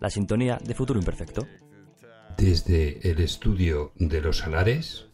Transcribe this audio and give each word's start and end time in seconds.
la 0.00 0.10
sintonía 0.10 0.58
de 0.62 0.74
Futuro 0.74 0.98
Imperfecto. 0.98 1.46
Desde 2.36 3.10
el 3.10 3.20
estudio 3.20 3.92
de 3.96 4.20
los 4.20 4.38
Salares, 4.38 5.06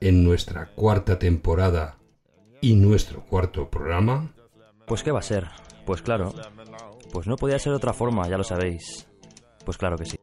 en 0.00 0.24
nuestra 0.24 0.66
cuarta 0.66 1.18
temporada 1.18 1.98
y 2.60 2.74
nuestro 2.74 3.24
cuarto 3.24 3.70
programa. 3.70 4.32
Pues 4.86 5.02
qué 5.02 5.10
va 5.10 5.20
a 5.20 5.22
ser, 5.22 5.48
pues 5.84 6.02
claro, 6.02 6.34
pues 7.12 7.26
no 7.26 7.36
podía 7.36 7.58
ser 7.58 7.72
de 7.72 7.76
otra 7.76 7.92
forma, 7.92 8.28
ya 8.28 8.36
lo 8.36 8.44
sabéis. 8.44 9.06
Pues 9.64 9.78
claro 9.78 9.96
que 9.96 10.04
sí. 10.04 10.16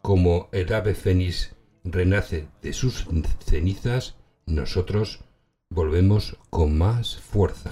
Como 0.00 0.48
el 0.52 0.72
ave 0.72 0.94
fénix 0.94 1.54
renace 1.84 2.48
de 2.62 2.72
sus 2.72 3.06
cenizas, 3.44 4.16
nosotros 4.46 5.20
volvemos 5.68 6.36
con 6.50 6.76
más 6.76 7.16
fuerza. 7.16 7.70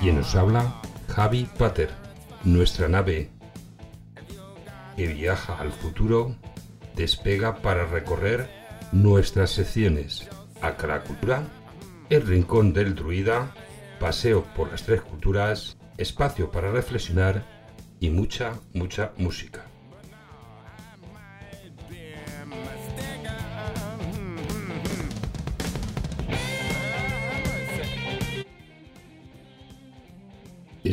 Quien 0.00 0.14
nos 0.14 0.36
habla, 0.36 0.80
Javi 1.08 1.48
Pater, 1.58 1.90
nuestra 2.44 2.86
nave 2.88 3.30
que 4.96 5.08
viaja 5.08 5.58
al 5.58 5.72
futuro, 5.72 6.36
despega 6.94 7.56
para 7.56 7.84
recorrer 7.84 8.48
nuestras 8.92 9.50
secciones 9.50 10.28
Cultura, 11.04 11.42
El 12.10 12.26
Rincón 12.26 12.72
del 12.72 12.94
Druida, 12.94 13.52
Paseo 13.98 14.44
por 14.54 14.70
las 14.70 14.84
Tres 14.84 15.00
Culturas, 15.00 15.76
Espacio 15.96 16.52
para 16.52 16.70
Reflexionar 16.70 17.44
y 17.98 18.10
mucha, 18.10 18.52
mucha 18.74 19.12
música. 19.16 19.67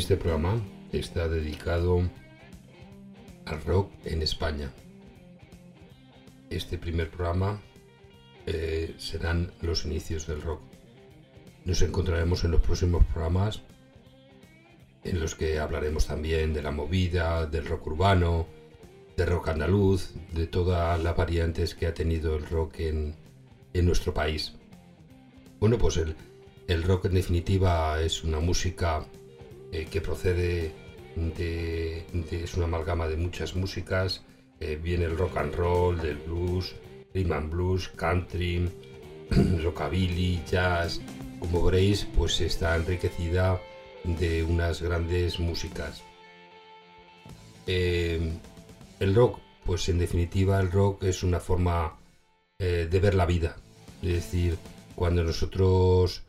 Este 0.06 0.18
programa 0.18 0.62
está 0.92 1.28
dedicado 1.28 2.08
al 3.46 3.62
rock 3.64 3.92
en 4.06 4.22
España. 4.22 4.72
Este 6.52 6.78
primer 6.78 7.10
programa 7.10 7.60
eh, 8.46 8.94
serán 9.00 9.52
los 9.64 9.84
inicios 9.84 10.28
del 10.28 10.44
rock. 10.44 10.62
Nos 11.64 11.82
encontraremos 11.82 12.44
en 12.44 12.52
los 12.52 12.62
próximos 12.62 13.04
programas 13.06 13.64
en 15.04 15.20
los 15.20 15.34
que 15.34 15.58
hablaremos 15.58 16.06
también 16.06 16.54
de 16.54 16.62
la 16.62 16.70
movida, 16.70 17.48
del 17.48 17.66
rock 17.66 17.88
urbano, 17.88 18.46
del 19.18 19.26
rock 19.26 19.48
andaluz, 19.48 20.14
de 20.36 20.46
todas 20.46 21.02
las 21.02 21.18
variantes 21.18 21.74
que 21.74 21.88
ha 21.88 21.96
tenido 21.96 22.36
el 22.36 22.46
rock 22.46 22.80
en, 22.82 23.16
nuestro 23.74 24.14
país. 24.14 24.54
Bueno, 25.60 25.80
pues 25.80 25.98
el, 25.98 26.16
el 26.68 26.84
rock 26.84 27.06
en 27.06 27.16
definitiva 27.16 28.00
es 28.04 28.24
una 28.24 28.40
música 28.40 29.04
eh, 29.76 29.88
que 29.92 30.00
procede 30.00 30.72
de, 31.18 32.06
es 32.32 32.54
una 32.54 32.64
amalgama 32.64 33.10
de 33.10 33.18
muchas 33.18 33.56
músicas. 33.56 34.24
Eh, 34.62 34.80
viene 34.82 35.04
el 35.04 35.18
rock 35.18 35.36
and 35.36 35.54
roll, 35.54 36.00
del 36.00 36.16
blues, 36.16 36.74
rhythm 37.14 37.34
and 37.34 37.52
blues, 37.52 37.90
country, 37.90 38.70
rockabilly, 39.64 40.42
jazz. 40.50 41.02
Como 41.40 41.62
veréis, 41.62 42.08
pues 42.16 42.40
está 42.40 42.78
enriquecida 42.78 43.60
de 44.06 44.44
unas 44.44 44.82
grandes 44.82 45.42
músicas. 45.42 46.02
Eh, 47.68 48.32
el 49.02 49.14
rock, 49.14 49.40
pues 49.66 49.90
en 49.90 50.00
definitiva 50.00 50.62
el 50.62 50.72
rock 50.72 51.04
es 51.04 51.22
una 51.22 51.42
forma 51.42 51.98
de 52.58 53.00
ver 53.02 53.16
la 53.16 53.26
vida. 53.26 53.58
Es 54.02 54.14
decir, 54.14 54.58
cuando 54.96 55.22
nosotros 55.22 56.24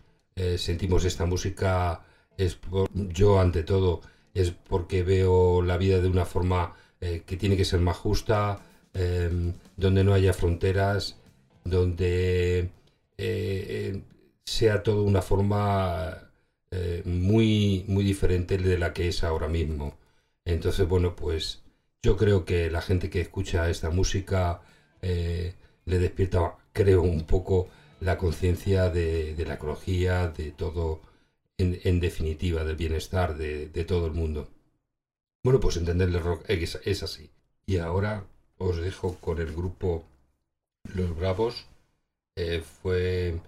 sentimos 0.57 1.05
esta 1.05 1.25
música, 1.25 2.03
es 2.39 2.59
yo 2.95 3.41
ante 3.41 3.63
todo 3.63 4.01
es 4.37 4.51
porque 4.51 5.03
veo 5.03 5.63
la 5.63 5.79
vida 5.79 6.01
de 6.01 6.09
una 6.09 6.27
forma 6.27 6.75
eh, 7.01 7.23
que 7.27 7.37
tiene 7.37 7.57
que 7.57 7.65
ser 7.65 7.81
más 7.81 7.97
justa, 7.97 8.61
em, 8.95 9.55
donde 9.77 10.05
no 10.05 10.15
haya 10.15 10.33
fronteras, 10.33 11.17
donde 11.65 12.59
eh, 12.61 12.71
eh, 13.19 14.03
sea 14.45 14.83
todo 14.83 15.03
una 15.05 15.23
forma 15.23 16.23
muy, 17.05 17.85
muy 17.89 18.05
diferente 18.05 18.59
de 18.59 18.79
la 18.79 18.93
que 18.93 19.09
es 19.09 19.25
ahora 19.25 19.49
mismo. 19.49 19.97
Entonces, 20.45 20.87
bueno, 20.87 21.17
pues 21.17 21.63
yo 22.03 22.17
creo 22.17 22.45
que 22.45 22.71
la 22.71 22.83
gente 22.83 23.09
que 23.11 23.21
escucha 23.23 23.71
esta 23.71 23.91
música 23.91 24.61
le 25.01 25.99
despierta, 25.99 26.57
creo, 26.73 27.03
un 27.03 27.25
poco 27.25 27.69
la 28.01 28.19
conciencia 28.19 28.91
de 28.91 29.45
la 29.47 29.55
ecología, 29.55 30.29
de 30.29 30.51
todo 30.53 31.01
en, 31.59 32.01
definitiva 32.01 32.65
del 32.65 32.77
bienestar 32.77 33.37
de, 33.37 33.85
todo 33.85 34.07
el 34.07 34.13
mundo. 34.13 34.49
Bueno, 35.43 35.61
pues 35.61 35.77
entender 35.77 36.09
el 36.09 36.21
rock 36.21 36.45
es, 36.49 37.03
así. 37.03 37.31
Y 37.67 37.79
ahora 37.79 38.25
os 38.59 38.77
dejo 38.79 39.17
con 39.21 39.39
el 39.41 39.53
grupo 39.53 40.05
Los 40.95 41.17
Bravos. 41.17 41.67
Eh, 42.37 42.61
fue 42.61 43.41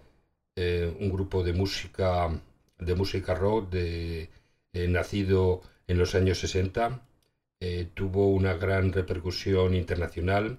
eh, 0.56 0.96
un 1.00 1.10
grupo 1.10 1.42
de 1.42 1.52
música 1.52 2.40
de 2.78 2.94
música 2.94 3.34
rock 3.34 3.70
de, 3.70 4.30
eh, 4.72 4.88
nacido 4.88 5.62
en 5.86 5.98
los 5.98 6.14
años 6.14 6.38
60. 6.40 7.02
tuvo 7.94 8.28
una 8.28 8.54
gran 8.54 8.92
repercusión 8.92 9.74
internacional 9.74 10.58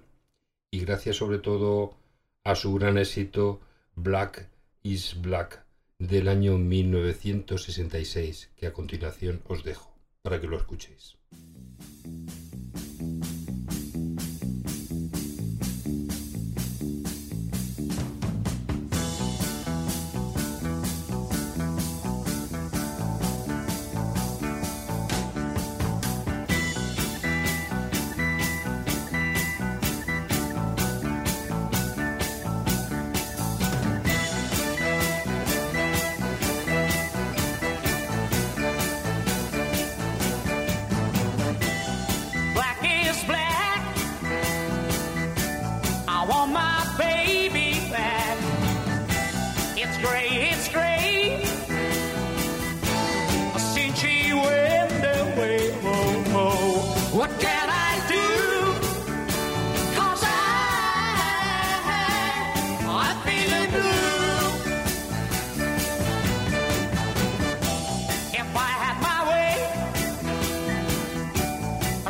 y 0.70 0.80
gracias 0.84 1.16
sobre 1.16 1.38
todo 1.38 1.96
a 2.44 2.54
su 2.54 2.74
gran 2.74 2.98
éxito 2.98 3.60
Black 3.96 4.48
is 4.82 5.20
Black 5.20 5.64
del 6.00 6.28
año 6.28 6.56
1966, 6.56 8.48
que 8.56 8.66
a 8.66 8.72
continuación 8.72 9.42
os 9.46 9.62
dejo 9.62 9.94
para 10.22 10.40
que 10.40 10.46
lo 10.46 10.56
escuchéis. 10.56 11.18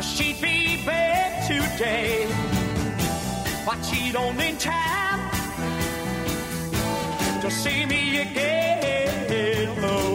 she'd 0.01 0.41
be 0.41 0.83
back 0.85 1.47
today. 1.47 2.27
But 3.65 3.79
she'd 3.85 4.15
only 4.15 4.53
time 4.57 5.29
to 7.41 7.51
see 7.51 7.85
me 7.85 8.21
again. 8.21 9.69
Oh. 9.83 10.10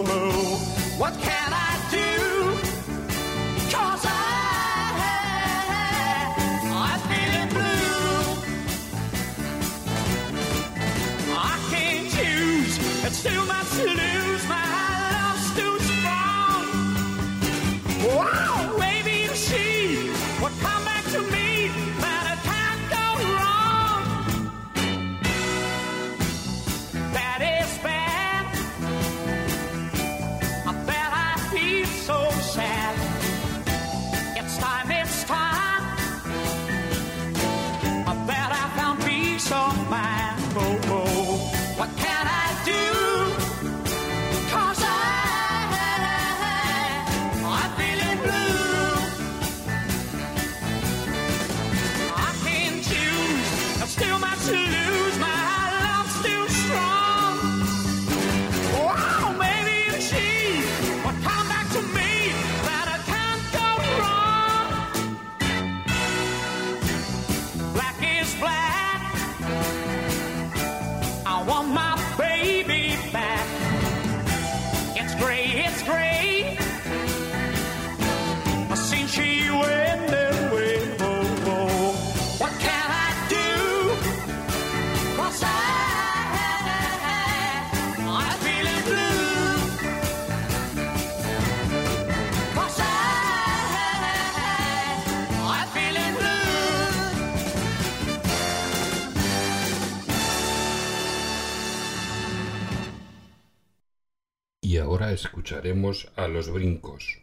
ahora 104.96 105.12
escucharemos 105.12 106.10
a 106.16 106.26
Los 106.26 106.48
Brincos, 106.48 107.18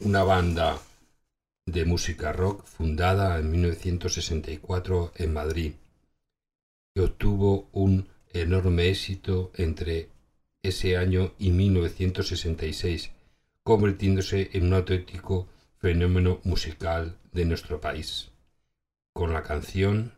una 0.00 0.22
banda 0.22 0.78
de 1.64 1.86
música 1.86 2.30
rock 2.30 2.66
fundada 2.66 3.38
en 3.38 3.50
1964 3.50 5.12
en 5.16 5.32
Madrid, 5.32 5.72
que 6.94 7.00
obtuvo 7.00 7.70
un 7.72 8.06
enorme 8.34 8.90
éxito 8.90 9.50
entre 9.54 10.10
ese 10.62 10.98
año 10.98 11.32
y 11.38 11.52
1966, 11.52 13.10
convirtiéndose 13.62 14.50
en 14.52 14.66
un 14.66 14.74
auténtico 14.74 15.48
fenómeno 15.78 16.38
musical 16.44 17.16
de 17.32 17.46
nuestro 17.46 17.80
país, 17.80 18.30
con 19.14 19.32
la 19.32 19.42
canción 19.42 20.12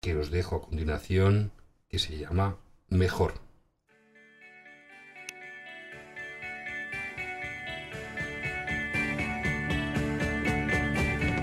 que 0.00 0.16
os 0.16 0.30
dejo 0.30 0.56
a 0.56 0.62
continuación, 0.62 1.52
que 1.90 1.98
se 1.98 2.16
llama 2.16 2.56
Mejor. 2.88 3.45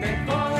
mejor. 0.03 0.52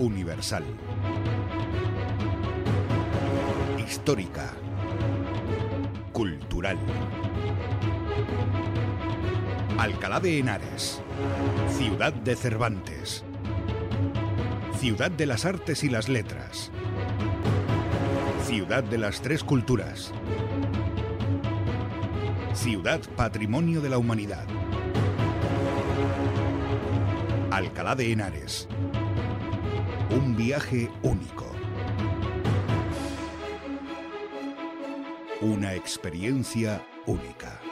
Universal. 0.00 0.64
Histórica. 3.78 4.50
Cultural. 6.10 6.78
Alcalá 9.76 10.20
de 10.20 10.38
Henares. 10.38 11.02
Ciudad 11.76 12.14
de 12.14 12.34
Cervantes. 12.34 13.24
Ciudad 14.78 15.10
de 15.10 15.26
las 15.26 15.44
Artes 15.44 15.84
y 15.84 15.90
las 15.90 16.08
Letras. 16.08 16.70
Ciudad 18.46 18.82
de 18.82 18.96
las 18.96 19.20
Tres 19.20 19.44
Culturas. 19.44 20.12
Ciudad 22.54 23.00
Patrimonio 23.16 23.82
de 23.82 23.90
la 23.90 23.98
Humanidad. 23.98 24.46
Alcalá 27.50 27.94
de 27.94 28.12
Henares. 28.12 28.66
Un 30.10 30.34
viaje 30.34 30.90
único. 31.02 31.46
Una 35.40 35.74
experiencia 35.74 36.84
única. 37.06 37.69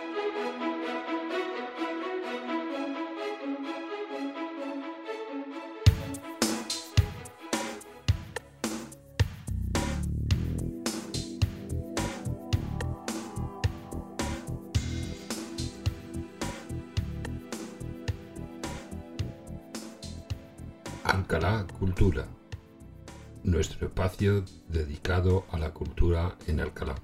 Dedicado 24.18 25.44
a 25.52 25.58
la 25.58 25.72
cultura 25.72 26.37
en 26.48 26.58
Alcalá. 26.58 26.96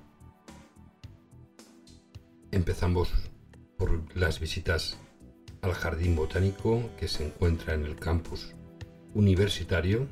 Empezamos 2.51 3.13
por 3.79 4.17
las 4.17 4.41
visitas 4.41 4.99
al 5.63 5.75
Jardín 5.75 6.17
Botánico 6.17 6.91
que 6.99 7.07
se 7.07 7.25
encuentra 7.25 7.75
en 7.75 7.85
el 7.85 7.95
campus 7.95 8.53
universitario, 9.15 10.09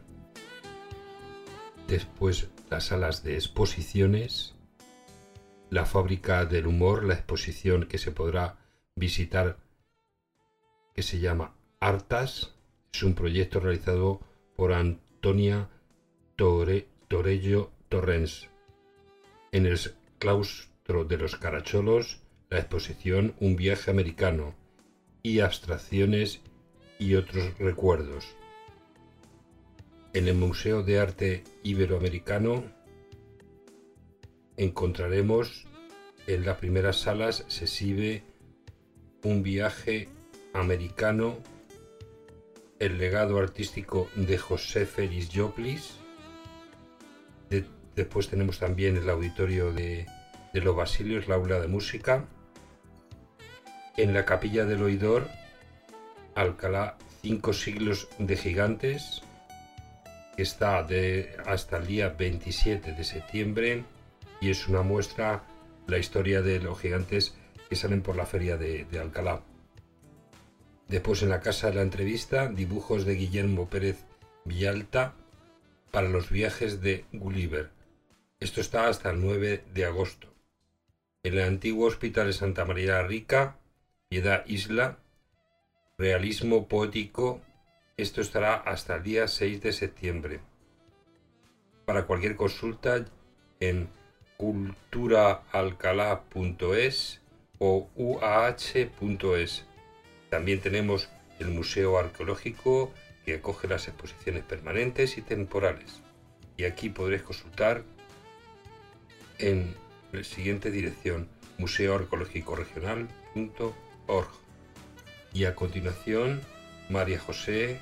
después 1.89 2.49
las 2.71 2.87
salas 2.87 3.25
de 3.25 3.35
exposiciones, 3.35 4.55
la 5.71 5.87
fábrica 5.87 6.45
del 6.45 6.69
humor, 6.69 7.03
la 7.03 7.15
exposición 7.15 7.87
que 7.89 7.99
se 7.99 8.13
podrá 8.13 8.59
visitar 8.95 9.59
que 10.95 11.03
se 11.03 11.19
llama 11.19 11.57
Artas, 11.81 12.55
es 12.93 13.03
un 13.03 13.15
proyecto 13.15 13.59
realizado 13.59 14.21
por 14.55 14.73
Antonia 14.73 15.69
Tore- 16.37 16.92
Torello 17.13 17.71
Torrens. 17.91 18.49
En 19.53 19.67
el 19.67 19.79
claustro 20.19 21.05
de 21.05 21.19
los 21.19 21.37
Caracholos, 21.37 22.23
la 22.49 22.59
exposición 22.59 23.35
Un 23.39 23.55
viaje 23.55 23.91
americano 23.91 24.55
y 25.23 25.41
abstracciones 25.41 26.41
y 26.99 27.17
otros 27.17 27.59
recuerdos. 27.59 28.35
En 30.15 30.27
el 30.27 30.37
Museo 30.37 30.83
de 30.83 31.01
Arte 31.01 31.45
Iberoamericano 31.63 32.65
encontraremos 34.57 35.67
en 36.27 36.47
las 36.47 36.57
primeras 36.57 36.97
salas 36.97 37.45
se 37.49 37.65
exhibe 37.67 38.23
un 39.23 39.43
viaje 39.43 40.09
americano 40.55 41.37
el 42.79 42.97
legado 42.97 43.39
artístico 43.39 44.09
de 44.17 44.39
José 44.39 44.87
Félix 44.87 45.29
Joplis. 45.31 46.02
De- 47.95 48.03
después 48.03 48.29
tenemos 48.29 48.59
también 48.59 48.97
el 48.97 49.09
auditorio 49.09 49.73
de, 49.73 50.07
de 50.53 50.61
los 50.61 50.75
Basilios, 50.77 51.29
la 51.29 51.37
aula 51.37 51.61
de 51.61 51.69
música. 51.69 52.25
En 53.97 54.15
la 54.15 54.25
capilla 54.25 54.65
del 54.65 54.83
oidor, 54.83 55.29
Alcalá, 56.35 56.97
cinco 57.21 57.53
siglos 57.53 58.09
de 58.19 58.37
gigantes, 58.37 59.23
que 60.37 60.43
está 60.43 60.83
de, 60.83 61.37
hasta 61.47 61.77
el 61.77 61.87
día 61.87 62.09
27 62.09 62.93
de 62.93 63.05
septiembre 63.05 63.85
y 64.41 64.51
es 64.51 64.67
una 64.67 64.81
muestra 64.83 65.45
la 65.87 65.99
historia 65.99 66.41
de 66.41 66.59
los 66.59 66.81
gigantes 66.81 67.35
que 67.69 67.77
salen 67.77 68.01
por 68.03 68.17
la 68.17 68.25
feria 68.27 68.57
de 68.57 68.87
Alcalá. 68.99 69.43
Después 70.89 71.23
en 71.23 71.29
la 71.31 71.41
casa 71.41 71.69
de 71.69 71.77
la 71.77 71.83
entrevista, 71.83 72.49
dibujos 72.49 73.05
de 73.05 73.15
Guillermo 73.15 73.69
Pérez 73.69 74.05
Villalta 74.45 75.15
para 75.91 76.09
los 76.09 76.31
viajes 76.31 76.81
de 76.81 77.05
Gulliver. 77.13 77.71
Esto 78.43 78.61
está 78.61 78.89
hasta 78.89 79.11
el 79.11 79.21
9 79.21 79.63
de 79.73 79.85
agosto. 79.85 80.27
En 81.23 81.35
el 81.35 81.45
antiguo 81.45 81.87
Hospital 81.87 82.27
de 82.27 82.33
Santa 82.33 82.65
María 82.65 83.01
Rica, 83.05 83.57
Piedad 84.09 84.45
Isla, 84.47 84.99
realismo 85.97 86.67
poético. 86.67 87.41
Esto 87.97 88.21
estará 88.21 88.57
hasta 88.57 88.97
el 88.97 89.05
día 89.05 89.29
6 89.29 89.63
de 89.63 89.73
septiembre. 89.73 90.41
Para 91.85 92.07
cualquier 92.07 92.35
consulta 92.35 93.05
en 93.61 93.89
culturaalcalá.es 94.39 97.21
o 97.61 97.89
uah.es. 97.95 99.67
También 100.31 100.61
tenemos 100.61 101.09
el 101.39 101.47
Museo 101.47 101.97
Arqueológico 101.97 102.93
que 103.25 103.35
acoge 103.35 103.69
las 103.69 103.87
exposiciones 103.87 104.43
permanentes 104.43 105.17
y 105.17 105.23
temporales. 105.23 106.03
Y 106.57 106.65
aquí 106.65 106.89
podréis 106.89 107.23
consultar 107.23 107.85
en 109.43 109.75
la 110.13 110.25
siguiente 110.25 110.71
dirección 110.71 111.29
museoarqueológicoregional.org. 111.59 114.31
Y 115.35 115.45
a 115.45 115.55
continuación, 115.55 116.41
María 116.89 117.21
José 117.21 117.79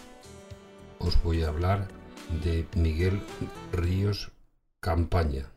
os 0.99 1.21
voy 1.21 1.43
a 1.43 1.49
hablar 1.49 1.89
de 2.43 2.65
Miguel 2.77 3.21
Ríos 3.73 4.31
Campaña. 4.79 5.51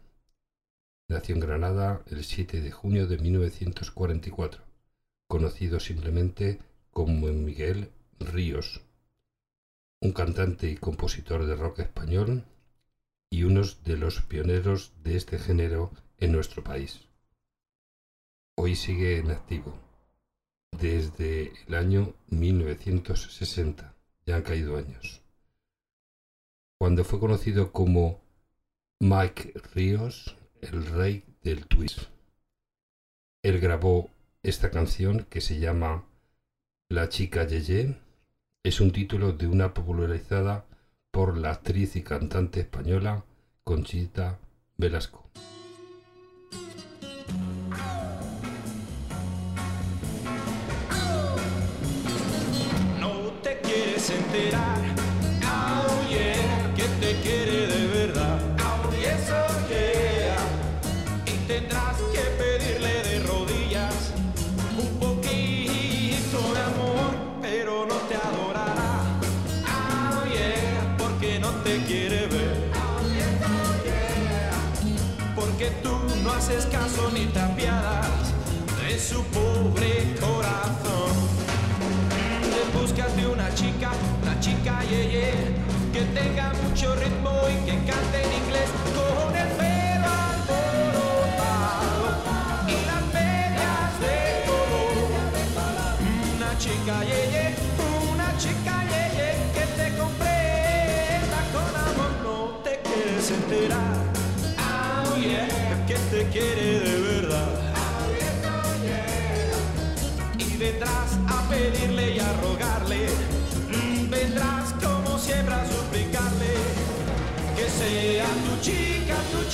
Nació 1.08 1.36
en 1.36 1.40
Granada 1.40 2.02
el 2.06 2.24
7 2.24 2.60
de 2.60 2.72
junio 2.72 3.06
de 3.06 3.18
1944, 3.18 4.64
conocido 5.28 5.78
simplemente 5.78 6.58
como 6.90 7.28
Miguel 7.28 7.92
Ríos, 8.18 8.80
un 10.00 10.12
cantante 10.12 10.68
y 10.70 10.76
compositor 10.76 11.46
de 11.46 11.54
rock 11.54 11.80
español 11.80 12.44
y 13.30 13.44
uno 13.44 13.62
de 13.84 13.96
los 13.96 14.22
pioneros 14.22 14.92
de 15.04 15.16
este 15.16 15.38
género 15.38 15.92
en 16.18 16.32
nuestro 16.32 16.64
país. 16.64 17.06
Hoy 18.58 18.74
sigue 18.74 19.18
en 19.18 19.30
activo. 19.30 19.78
Desde 20.72 21.52
el 21.68 21.74
año 21.74 22.14
1960, 22.28 23.94
ya 24.24 24.36
han 24.36 24.42
caído 24.42 24.78
años. 24.78 25.20
Cuando 26.78 27.04
fue 27.04 27.20
conocido 27.20 27.70
como 27.70 28.22
Mike 28.98 29.52
Ríos, 29.74 30.38
el 30.62 30.86
rey 30.86 31.22
del 31.42 31.66
twist. 31.66 32.04
Él 33.42 33.60
grabó 33.60 34.08
esta 34.42 34.70
canción 34.70 35.26
que 35.28 35.42
se 35.42 35.60
llama 35.60 36.06
La 36.88 37.10
chica 37.10 37.46
Yeye. 37.46 38.00
Es 38.64 38.80
un 38.80 38.90
título 38.90 39.32
de 39.32 39.48
una 39.48 39.74
popularizada 39.74 40.64
por 41.10 41.36
la 41.36 41.50
actriz 41.50 41.94
y 41.94 42.02
cantante 42.02 42.60
española 42.60 43.22
Conchita 43.64 44.38
Velasco. 44.78 45.28
Enterar, 54.36 54.78
oh 55.44 56.08
que 56.76 56.84
te 57.00 57.20
quiere 57.20 57.66
de 57.66 57.86
verdad, 57.86 58.38
oh 58.60 58.90
yes. 58.92 59.32
Y 61.26 61.46
tendrás 61.46 61.96
que 62.12 62.20
pedirle 62.40 63.02
de 63.02 63.26
rodillas 63.26 64.12
un 64.76 64.98
poquito 64.98 66.38
de 66.54 66.60
amor, 66.60 67.10
pero 67.40 67.86
no 67.86 67.94
te 68.08 68.16
adorará, 68.16 69.20
oh 70.12 70.26
yeah, 70.26 70.96
porque 70.98 71.38
no 71.38 71.50
te 71.64 71.82
quiere 71.84 72.26
ver, 72.26 72.70
oh 72.74 73.00
yes. 73.14 73.40
Porque 75.34 75.70
tú 75.82 75.98
no 76.22 76.32
haces 76.32 76.66
caso 76.66 77.10
ni 77.12 77.26
te 77.26 77.40
apiadas 77.40 78.34
de 78.82 78.98
su 78.98 79.22
pobre 79.24 80.14
corazón 80.20 80.85
que 84.88 86.00
tenga 86.14 86.52
mucho 86.62 86.94
ritmo 86.94 87.32
y 87.50 87.56
que 87.66 87.76
cante 87.90 88.22
en 88.22 88.32
inglés 88.44 88.70
con 88.94 89.34
el 89.34 89.48
pelo 89.58 90.08
alborotado 90.30 92.04
y 92.68 92.76
las 92.86 93.02
medias 93.12 93.90
de 94.00 94.16
color. 94.46 95.10
Una 96.36 96.50
chica 96.58 96.96
ye, 97.02 97.20
ye, 97.32 97.46
una 98.12 98.28
chica 98.38 98.74
ye, 98.90 99.02
ye, 99.16 99.28
que 99.54 99.64
te 99.76 99.86
comprenda 99.98 101.38
con 101.52 101.70
amor, 101.88 102.12
no 102.22 102.36
te 102.62 102.72
quieres 102.84 103.26
enterar. 103.32 103.96
Oh 104.58 105.16
yeah, 105.16 105.84
que 105.88 105.96
te 106.10 106.20
quiere 106.28 106.75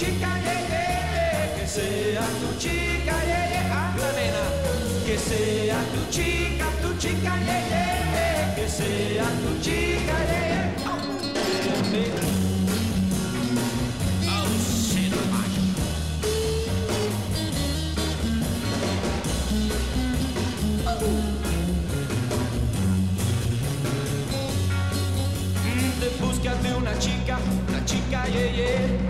chica, 0.03 0.11
chica, 0.11 0.33
ye, 0.47 0.57
ye, 0.73 0.85
que 1.57 1.67
sea 1.67 2.27
tu 2.41 2.49
chica, 2.59 3.17
ye, 3.31 3.41
ye, 3.53 3.61
anda 3.71 4.09
nena, 4.17 4.45
que 5.07 5.17
sea 5.17 5.79
tu 5.93 6.01
chica, 6.11 6.67
tu 6.83 6.91
chica, 6.99 7.35
ye, 7.47 7.59
ye, 7.73 7.85
que 8.57 8.67
sea 8.69 9.29
tu 9.43 9.51
chica, 9.63 10.17
ye, 10.31 10.41
ye. 10.51 10.63
Oh, 10.87 10.99
nena. 11.93 12.23
Shit, 14.89 15.15
my. 15.31 15.47
Te 26.01 26.09
buscas 26.21 26.59
de 26.63 26.71
una 26.75 26.99
chica, 26.99 27.39
una 27.69 27.85
chica 27.85 28.27
ye, 28.27 28.45
ye, 28.59 29.02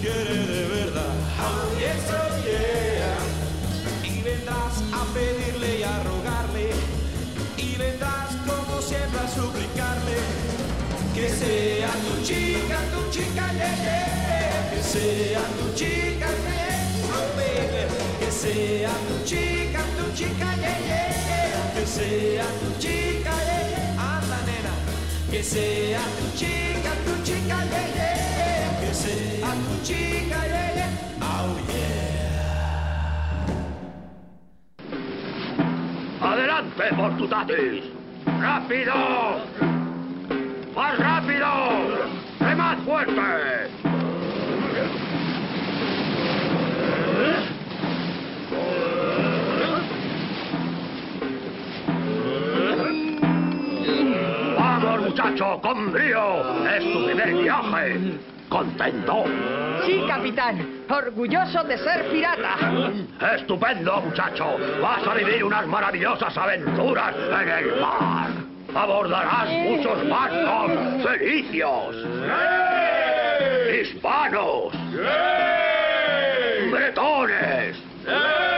quiere 0.00 0.34
de 0.46 0.64
verdad. 0.68 1.14
Oh 1.38 1.78
yes, 1.78 2.04
oh 2.10 2.44
yeah 2.44 3.40
y 4.02 4.22
vendrás 4.22 4.82
a 4.92 5.04
pedirle 5.12 5.80
y 5.80 5.82
a 5.82 6.02
rogarle 6.04 6.70
y 7.56 7.76
vendrás 7.76 8.30
como 8.46 8.80
siempre 8.80 9.20
a 9.20 9.28
suplicarle 9.28 10.16
que 11.14 11.28
sea 11.28 11.90
tu 12.06 12.22
chica, 12.22 12.78
tu 12.92 13.10
chica, 13.10 13.52
yeah, 13.52 13.76
yeah. 13.76 14.70
que 14.70 14.82
sea 14.82 15.42
tu 15.58 15.74
chica, 15.74 16.28
yeah, 16.28 17.12
oh, 17.12 17.36
baby. 17.36 17.82
que 18.20 18.30
sea 18.30 18.90
tu 19.08 19.24
chica, 19.24 19.80
tu 19.98 20.12
chica, 20.14 20.56
yeah, 20.56 21.72
que 21.74 21.86
sea 21.86 22.46
tu 22.60 22.78
chica, 22.80 23.32
anda 23.98 24.38
nena, 24.46 24.74
que 25.30 25.42
sea 25.42 26.00
tu 26.18 26.38
chica, 26.38 26.92
tu 27.04 27.22
chica, 27.22 27.64
yeah, 27.70 27.94
yeah. 27.94 28.19
Chica, 29.82 30.40
yeah, 30.46 30.74
yeah. 30.74 31.22
oh. 31.22 31.56
¡Adelante! 36.20 36.84
¡Rápido! 38.40 38.94
¡Más 40.76 40.98
rápido! 40.98 41.46
¡Remad 42.40 42.78
fuerte! 42.84 43.70
¡Vamos, 54.58 55.00
muchacho, 55.00 55.60
con 55.62 55.92
brío! 55.92 56.66
¡Es 56.68 56.92
tu 56.92 57.04
primer 57.06 57.34
viaje! 57.34 58.39
¿Contento? 58.50 59.24
Sí, 59.86 60.02
capitán. 60.08 60.82
Orgulloso 60.90 61.62
de 61.62 61.78
ser 61.78 62.10
pirata. 62.10 62.56
¡Estupendo, 63.36 64.00
muchacho! 64.02 64.56
¡Vas 64.82 65.06
a 65.06 65.14
vivir 65.14 65.44
unas 65.44 65.66
maravillosas 65.68 66.36
aventuras 66.36 67.14
en 67.16 67.48
el 67.48 67.80
mar! 67.80 68.30
¡Abordarás 68.74 69.48
muchos 69.50 70.08
barcos 70.08 70.72
felicios! 71.04 71.96
¡Hispanos! 73.80 74.72
¡Bretones! 76.72 77.76
Y 78.04 78.49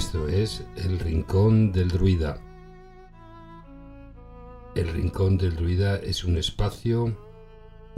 Esto 0.00 0.28
es 0.28 0.64
El 0.76 0.98
Rincón 0.98 1.72
del 1.72 1.88
Druida. 1.88 2.40
El 4.74 4.88
Rincón 4.88 5.36
del 5.36 5.54
Druida 5.56 5.96
es 5.96 6.24
un 6.24 6.38
espacio 6.38 7.14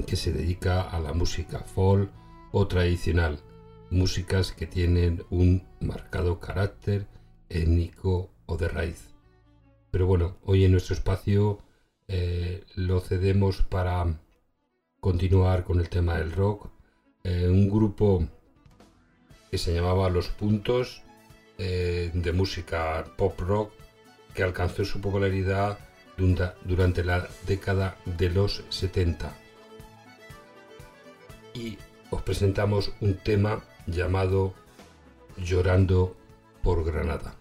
que 0.05 0.17
se 0.17 0.33
dedica 0.33 0.83
a 0.83 0.99
la 0.99 1.13
música 1.13 1.61
folk 1.61 2.11
o 2.51 2.67
tradicional, 2.67 3.39
músicas 3.91 4.51
que 4.51 4.67
tienen 4.67 5.23
un 5.31 5.63
marcado 5.79 6.41
carácter 6.41 7.07
étnico 7.49 8.31
o 8.47 8.57
de 8.57 8.67
raíz. 8.67 9.15
Pero 9.93 10.09
bueno, 10.09 10.39
hoy 10.43 10.65
en 10.65 10.73
nuestro 10.73 10.97
espacio 10.97 11.61
eh, 12.09 12.65
lo 12.75 12.99
cedemos 12.99 13.63
para 13.63 14.19
continuar 14.99 15.63
con 15.63 15.79
el 15.79 15.89
tema 15.89 16.19
del 16.19 16.33
rock. 16.33 16.69
Eh, 17.23 17.49
un 17.49 17.71
grupo 17.71 18.27
que 19.53 19.59
se 19.59 19.73
llamaba 19.73 20.11
Los 20.11 20.31
Puntos 20.31 21.05
eh, 21.59 22.11
de 22.15 22.33
música 22.33 23.05
pop 23.17 23.39
rock 23.41 23.73
que 24.35 24.43
alcanzó 24.43 24.85
su 24.85 25.01
popularidad 25.01 25.79
durante 26.17 27.05
la 27.05 27.29
década 27.47 27.97
de 28.05 28.31
los 28.31 28.65
70. 28.69 29.33
Y 31.55 31.79
os 32.11 32.23
presentamos 32.23 32.93
un 33.01 33.17
tema 33.17 33.63
llamado 33.87 34.55
Llorando 35.37 36.17
por 36.63 36.85
Granada. 36.85 37.35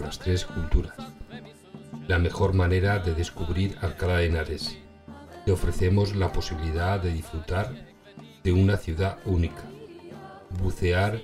Las 0.00 0.18
tres 0.18 0.44
culturas. 0.44 0.96
La 2.06 2.18
mejor 2.18 2.54
manera 2.54 2.98
de 2.98 3.14
descubrir 3.14 3.76
Alcalá 3.80 4.18
de 4.18 4.26
Henares. 4.26 4.78
Te 5.44 5.52
ofrecemos 5.52 6.14
la 6.16 6.32
posibilidad 6.32 7.00
de 7.00 7.12
disfrutar 7.12 7.74
de 8.42 8.52
una 8.52 8.76
ciudad 8.76 9.18
única, 9.24 9.64
bucear 10.62 11.20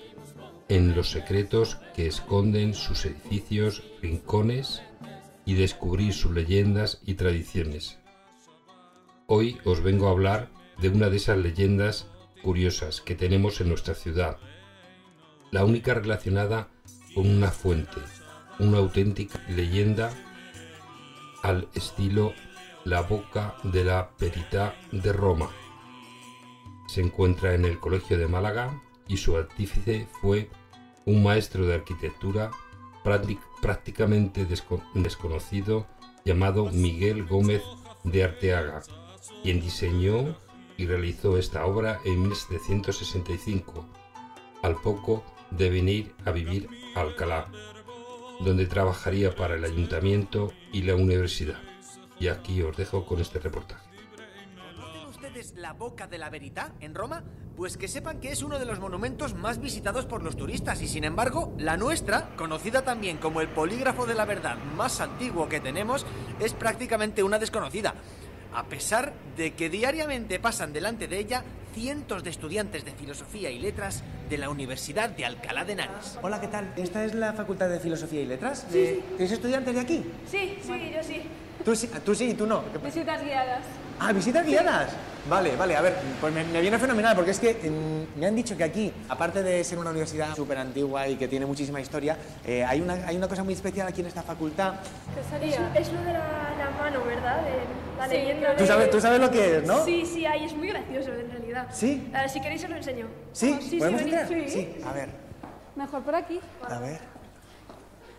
en 0.68 0.94
los 0.94 1.11
secretos 1.11 1.78
que 1.94 2.06
esconden 2.06 2.74
sus 2.74 3.04
edificios, 3.04 3.83
rincones 4.00 4.83
y 5.44 5.54
descubrir 5.54 6.14
sus 6.14 6.33
leyendas 6.33 7.00
y 7.04 7.14
tradiciones. 7.14 7.98
Hoy 9.26 9.59
os 9.64 9.83
vengo 9.83 10.09
a 10.09 10.12
hablar 10.12 10.48
de 10.80 10.88
una 10.88 11.11
de 11.11 11.16
esas 11.16 11.38
leyendas 11.38 12.06
curiosas 12.42 13.00
que 13.00 13.14
tenemos 13.14 13.61
en 13.61 13.68
nuestra 13.68 13.94
ciudad, 13.94 14.38
la 15.50 15.64
única 15.64 15.94
relacionada 15.94 16.68
con 17.14 17.28
una 17.28 17.50
fuente, 17.50 18.00
una 18.61 18.79
auténtica 18.79 19.40
leyenda 19.49 20.12
al 21.42 21.68
estilo 21.75 22.33
La 22.85 23.01
Boca 23.03 23.55
de 23.64 23.85
la 23.85 24.11
Perità 24.16 24.75
de 24.92 25.12
Roma. 25.12 25.49
Se 26.88 27.01
encuentra 27.01 27.55
en 27.55 27.64
el 27.64 27.79
Colegio 27.79 28.18
de 28.18 28.27
Málaga 28.29 28.81
y 29.09 29.16
su 29.16 29.37
artífice 29.37 30.07
fue 30.20 30.51
un 31.07 31.23
maestro 31.23 31.66
de 31.66 31.75
arquitectura 31.75 32.51
práctic- 33.05 33.40
prácticamente 33.62 34.46
desco- 34.46 34.83
desconocido 34.94 35.87
llamado 36.25 36.66
Miguel 36.70 37.25
Gómez 37.27 37.62
de 38.05 38.25
Arteaga, 38.25 38.83
quien 39.42 39.61
diseñó 39.61 40.37
y 40.77 40.87
realizó 40.87 41.37
esta 41.38 41.64
obra 41.66 42.01
en 42.05 42.23
1765, 42.23 43.87
al 44.62 44.77
poco 44.77 45.25
de 45.51 45.70
venir 45.70 46.14
a 46.25 46.31
vivir 46.31 46.68
a 46.94 47.01
Alcalá, 47.01 47.51
donde 48.44 48.66
trabajaría 48.66 49.35
para 49.35 49.55
el 49.55 49.64
ayuntamiento 49.64 50.53
y 50.72 50.83
la 50.83 50.94
universidad. 50.94 51.59
Y 52.18 52.29
aquí 52.29 52.62
os 52.62 52.76
dejo 52.76 53.05
con 53.05 53.20
este 53.20 53.38
reportaje. 53.38 53.88
¿Conocen 54.76 55.09
ustedes 55.09 55.55
la 55.57 55.72
Boca 55.72 56.07
de 56.07 56.18
la 56.18 56.31
Verità 56.31 56.72
en 56.81 56.94
Roma? 56.94 57.22
Pues 57.57 57.76
que 57.76 57.88
sepan 57.88 58.20
que 58.20 58.31
es 58.33 58.42
uno 58.42 58.59
de 58.59 58.64
los 58.64 58.81
monumentos 58.81 59.35
más 59.35 59.61
visitados 59.61 60.07
por 60.07 60.22
los 60.22 60.37
turistas 60.37 60.81
y 60.81 60.88
sin 60.88 61.05
embargo, 61.05 61.53
la 61.59 61.76
nuestra, 61.76 62.35
conocida 62.37 62.83
también 62.83 63.18
como 63.18 63.42
el 63.42 63.48
polígrafo 63.48 64.07
de 64.07 64.14
la 64.14 64.24
verdad 64.24 64.57
más 64.76 65.00
antiguo 65.00 65.48
que 65.48 65.61
tenemos, 65.61 66.07
es 66.40 66.55
prácticamente 66.55 67.22
una 67.22 67.38
desconocida. 67.38 67.94
A 68.52 68.64
pesar 68.64 69.12
de 69.36 69.52
que 69.54 69.70
diariamente 69.70 70.38
pasan 70.40 70.72
delante 70.72 71.06
de 71.08 71.18
ella 71.18 71.44
cientos 71.74 72.24
de 72.24 72.30
estudiantes 72.30 72.84
de 72.84 72.90
filosofía 72.92 73.50
y 73.50 73.60
letras 73.60 74.02
de 74.28 74.38
la 74.38 74.50
Universidad 74.50 75.08
de 75.10 75.24
Alcalá 75.24 75.64
de 75.64 75.74
Henares. 75.74 76.18
Hola, 76.20 76.40
¿qué 76.40 76.48
tal? 76.48 76.72
¿Esta 76.76 77.04
es 77.04 77.14
la 77.14 77.32
Facultad 77.32 77.68
de 77.68 77.78
Filosofía 77.78 78.22
y 78.22 78.26
Letras? 78.26 78.66
Sí, 78.70 78.78
De- 78.78 78.94
sí. 78.96 79.02
¿Tienes 79.16 79.32
estudiantes 79.32 79.74
de 79.74 79.80
aquí? 79.80 80.04
Sí, 80.28 80.58
sí, 80.62 80.92
yo 80.94 81.02
sí. 81.04 81.22
Tú 81.64 81.75
sí, 81.77 81.88
tú 82.05 82.14
sí 82.14 82.31
y 82.31 82.35
tú 82.35 82.46
no. 82.46 82.62
Visitas 82.83 83.23
guiadas. 83.23 83.61
Ah, 83.99 84.12
visitas 84.12 84.46
guiadas. 84.46 84.90
Vale, 85.29 85.55
vale, 85.57 85.77
a 85.77 85.83
ver, 85.83 85.94
pues 86.20 86.33
me, 86.33 86.42
me 86.44 86.62
viene 86.62 86.79
fenomenal 86.79 87.14
porque 87.14 87.33
es 87.33 87.38
que 87.38 87.53
mm, 87.55 88.18
me 88.18 88.27
han 88.27 88.35
dicho 88.35 88.57
que 88.57 88.64
aquí, 88.64 88.90
aparte 89.11 89.42
de 89.42 89.62
ser 89.62 89.79
una 89.79 89.90
universidad 89.90 90.35
súper 90.35 90.57
antigua 90.57 91.07
y 91.07 91.16
que 91.16 91.29
tiene 91.29 91.44
muchísima 91.44 91.79
historia, 91.81 92.16
eh, 92.46 92.64
hay, 92.64 92.81
una, 92.81 92.94
hay 93.07 93.16
una 93.18 93.29
cosa 93.29 93.44
muy 93.44 93.53
especial 93.53 93.87
aquí 93.87 94.01
en 94.01 94.07
esta 94.07 94.23
facultad. 94.23 94.75
¿Qué 95.14 95.23
sería? 95.29 95.70
Es 95.75 95.92
lo 95.92 96.01
de 96.01 96.12
la, 96.14 96.20
la 96.59 96.70
mano, 96.79 97.05
¿verdad? 97.05 97.42
De 97.42 97.51
la 97.99 98.07
Sí, 98.09 98.14
leyenda 98.14 98.55
¿Tú 98.57 98.62
de- 98.62 98.66
sabes, 98.66 98.90
tú 98.90 99.01
sabes 99.01 99.20
lo 99.20 99.31
que 99.31 99.59
es, 99.59 99.66
¿no? 99.66 99.85
Sí, 99.85 100.07
sí, 100.07 100.25
ahí 100.25 100.44
es 100.46 100.55
muy 100.55 100.68
gracioso 100.68 101.11
en 101.12 101.31
realidad. 101.31 101.66
¿Sí? 101.70 102.11
Eh, 102.14 102.29
si 102.31 102.40
queréis 102.40 102.64
os 102.64 102.70
lo 102.70 102.77
enseño. 102.77 103.07
¿Sí? 103.35 103.59
sí, 103.61 103.77
¿Podemos 103.79 104.01
venid. 104.03 104.14
entrar? 104.14 104.49
Sí. 104.49 104.77
A 104.87 104.92
ver, 104.94 105.11
Mejor 105.77 106.03
por 106.03 106.14
aquí. 106.14 106.40
a 106.68 106.79
ver. 106.79 106.99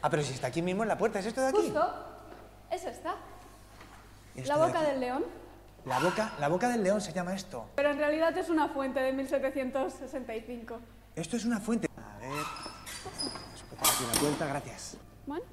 Ah, 0.04 0.10
pero 0.12 0.22
si 0.22 0.34
está 0.34 0.48
aquí 0.48 0.62
mismo 0.62 0.84
en 0.84 0.90
la 0.90 0.98
puerta, 1.00 1.18
¿es 1.20 1.26
esto 1.26 1.42
de 1.42 1.48
aquí? 1.48 1.58
Justo. 1.58 1.94
Es 2.72 2.86
esta. 2.86 3.16
La 4.46 4.56
de 4.58 4.66
boca 4.66 4.80
aquí. 4.80 4.90
del 4.92 5.00
león. 5.02 5.26
La 5.86 6.00
boca, 6.00 6.34
la 6.40 6.48
boca 6.48 6.70
del 6.70 6.84
león 6.84 7.02
se 7.02 7.12
llama 7.12 7.34
esto. 7.36 7.66
Pero 7.76 7.92
en 7.92 7.98
realidad 7.98 8.36
es 8.38 8.50
una 8.50 8.70
fuente 8.70 9.00
de 9.02 9.12
1765. 9.14 10.80
Esto 11.16 11.36
es 11.38 11.46
una 11.46 11.60
fuente. 11.60 11.88
A 11.98 12.18
ver. 12.20 12.32
Aquí 13.80 14.04
una 14.04 14.22
vuelta, 14.22 14.46
gracias. 14.46 14.98
Bueno, 15.26 15.44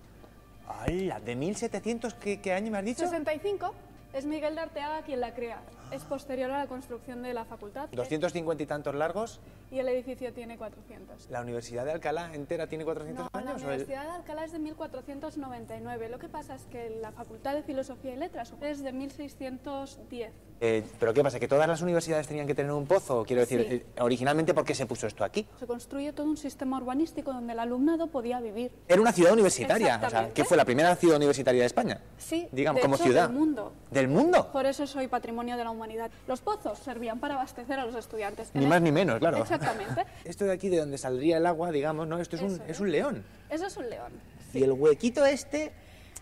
¡Hala! 0.68 1.18
¿De 1.20 1.34
1700 1.34 2.14
qué, 2.14 2.40
qué 2.40 2.52
año 2.52 2.70
me 2.70 2.78
has 2.78 2.84
dicho? 2.84 3.04
65. 3.04 3.74
Es 4.12 4.26
Miguel 4.26 4.54
de 4.54 4.60
Arteaga 4.60 5.02
quien 5.02 5.20
la 5.20 5.34
crea. 5.34 5.60
Es 5.90 6.02
posterior 6.04 6.50
a 6.50 6.58
la 6.58 6.66
construcción 6.66 7.22
de 7.22 7.32
la 7.32 7.44
facultad. 7.46 7.88
250 7.92 8.62
y 8.62 8.66
tantos 8.66 8.94
largos. 8.94 9.40
Y 9.70 9.78
el 9.78 9.88
edificio 9.88 10.32
tiene 10.32 10.56
400. 10.58 11.30
¿La 11.30 11.40
Universidad 11.40 11.84
de 11.84 11.92
Alcalá 11.92 12.34
entera 12.34 12.66
tiene 12.66 12.84
400 12.84 13.24
No, 13.24 13.30
la 13.32 13.50
años? 13.50 13.62
el- 13.62 13.68
Universidad 13.68 14.04
de 14.04 14.10
Alcalá 14.10 14.44
es 14.44 14.52
de 14.52 14.58
1499. 14.58 16.08
Lo 16.10 16.18
que 16.18 16.28
pasa 16.28 16.54
es 16.54 16.62
que 16.66 16.90
la 17.00 17.12
Facultad 17.12 17.54
de 17.54 17.62
Filosofía 17.62 18.12
y 18.14 18.16
Letras 18.16 18.52
es 18.60 18.82
de 18.82 18.92
1610. 18.92 20.32
Eh, 20.60 20.84
¿Pero 20.98 21.14
qué 21.14 21.22
pasa? 21.22 21.38
¿Que 21.38 21.46
todas 21.48 21.68
las 21.68 21.80
universidades 21.82 22.26
tenían 22.26 22.46
que 22.46 22.54
tener 22.54 22.72
un 22.72 22.86
pozo? 22.86 23.24
Quiero 23.24 23.40
decir, 23.40 23.64
Sí. 23.68 23.74
eh, 23.76 23.86
originalmente, 24.00 24.52
¿por 24.54 24.64
qué 24.64 24.74
se 24.74 24.86
puso 24.86 25.06
esto 25.06 25.22
aquí? 25.24 25.46
Se 25.58 25.66
construye 25.66 26.12
todo 26.12 26.26
un 26.26 26.36
sistema 26.36 26.78
urbanístico 26.78 27.32
donde 27.32 27.52
el 27.52 27.60
alumnado 27.60 28.08
podía 28.08 28.40
vivir. 28.40 28.72
Era 28.88 29.00
una 29.00 29.12
ciudad 29.12 29.32
universitaria, 29.32 30.00
o 30.04 30.10
sea, 30.10 30.32
que 30.34 30.44
fue 30.44 30.56
la 30.56 30.64
primera 30.64 30.94
ciudad 30.96 31.16
universitaria 31.16 31.60
de 31.60 31.66
España. 31.66 32.00
Sí, 32.18 32.48
Digamos, 32.52 32.78
de 32.80 32.82
como 32.82 32.94
hecho, 32.96 33.04
ciudad. 33.04 33.28
del 33.28 33.38
mundo. 33.38 33.72
¿Del 33.90 34.08
mundo? 34.08 34.50
Por 34.52 34.66
eso 34.66 34.86
soy 34.86 35.06
patrimonio 35.08 35.56
de 35.56 35.62
la 35.64 35.70
humanidad. 35.70 35.77
Los 36.26 36.40
pozos 36.40 36.78
servían 36.78 37.20
para 37.20 37.34
abastecer 37.34 37.78
a 37.78 37.86
los 37.86 37.94
estudiantes. 37.94 38.50
Ni 38.54 38.62
En 38.64 38.68
más 38.68 38.78
el- 38.78 38.84
ni 38.84 38.92
menos, 38.92 39.18
claro. 39.18 39.38
Exactamente. 39.38 40.04
Esto 40.24 40.44
de 40.44 40.52
aquí, 40.52 40.68
de 40.68 40.78
donde 40.78 40.98
saldría 40.98 41.36
el 41.38 41.46
agua, 41.46 41.70
digamos, 41.70 42.06
¿no? 42.06 42.18
Esto 42.18 42.36
es, 42.36 42.42
un, 42.42 42.60
es 42.66 42.80
un 42.80 42.90
león. 42.90 43.24
Eso 43.50 43.66
es 43.66 43.76
un 43.76 43.88
león. 43.88 44.12
Y 44.52 44.62
el 44.62 44.72
huequito 44.72 45.24
este, 45.26 45.72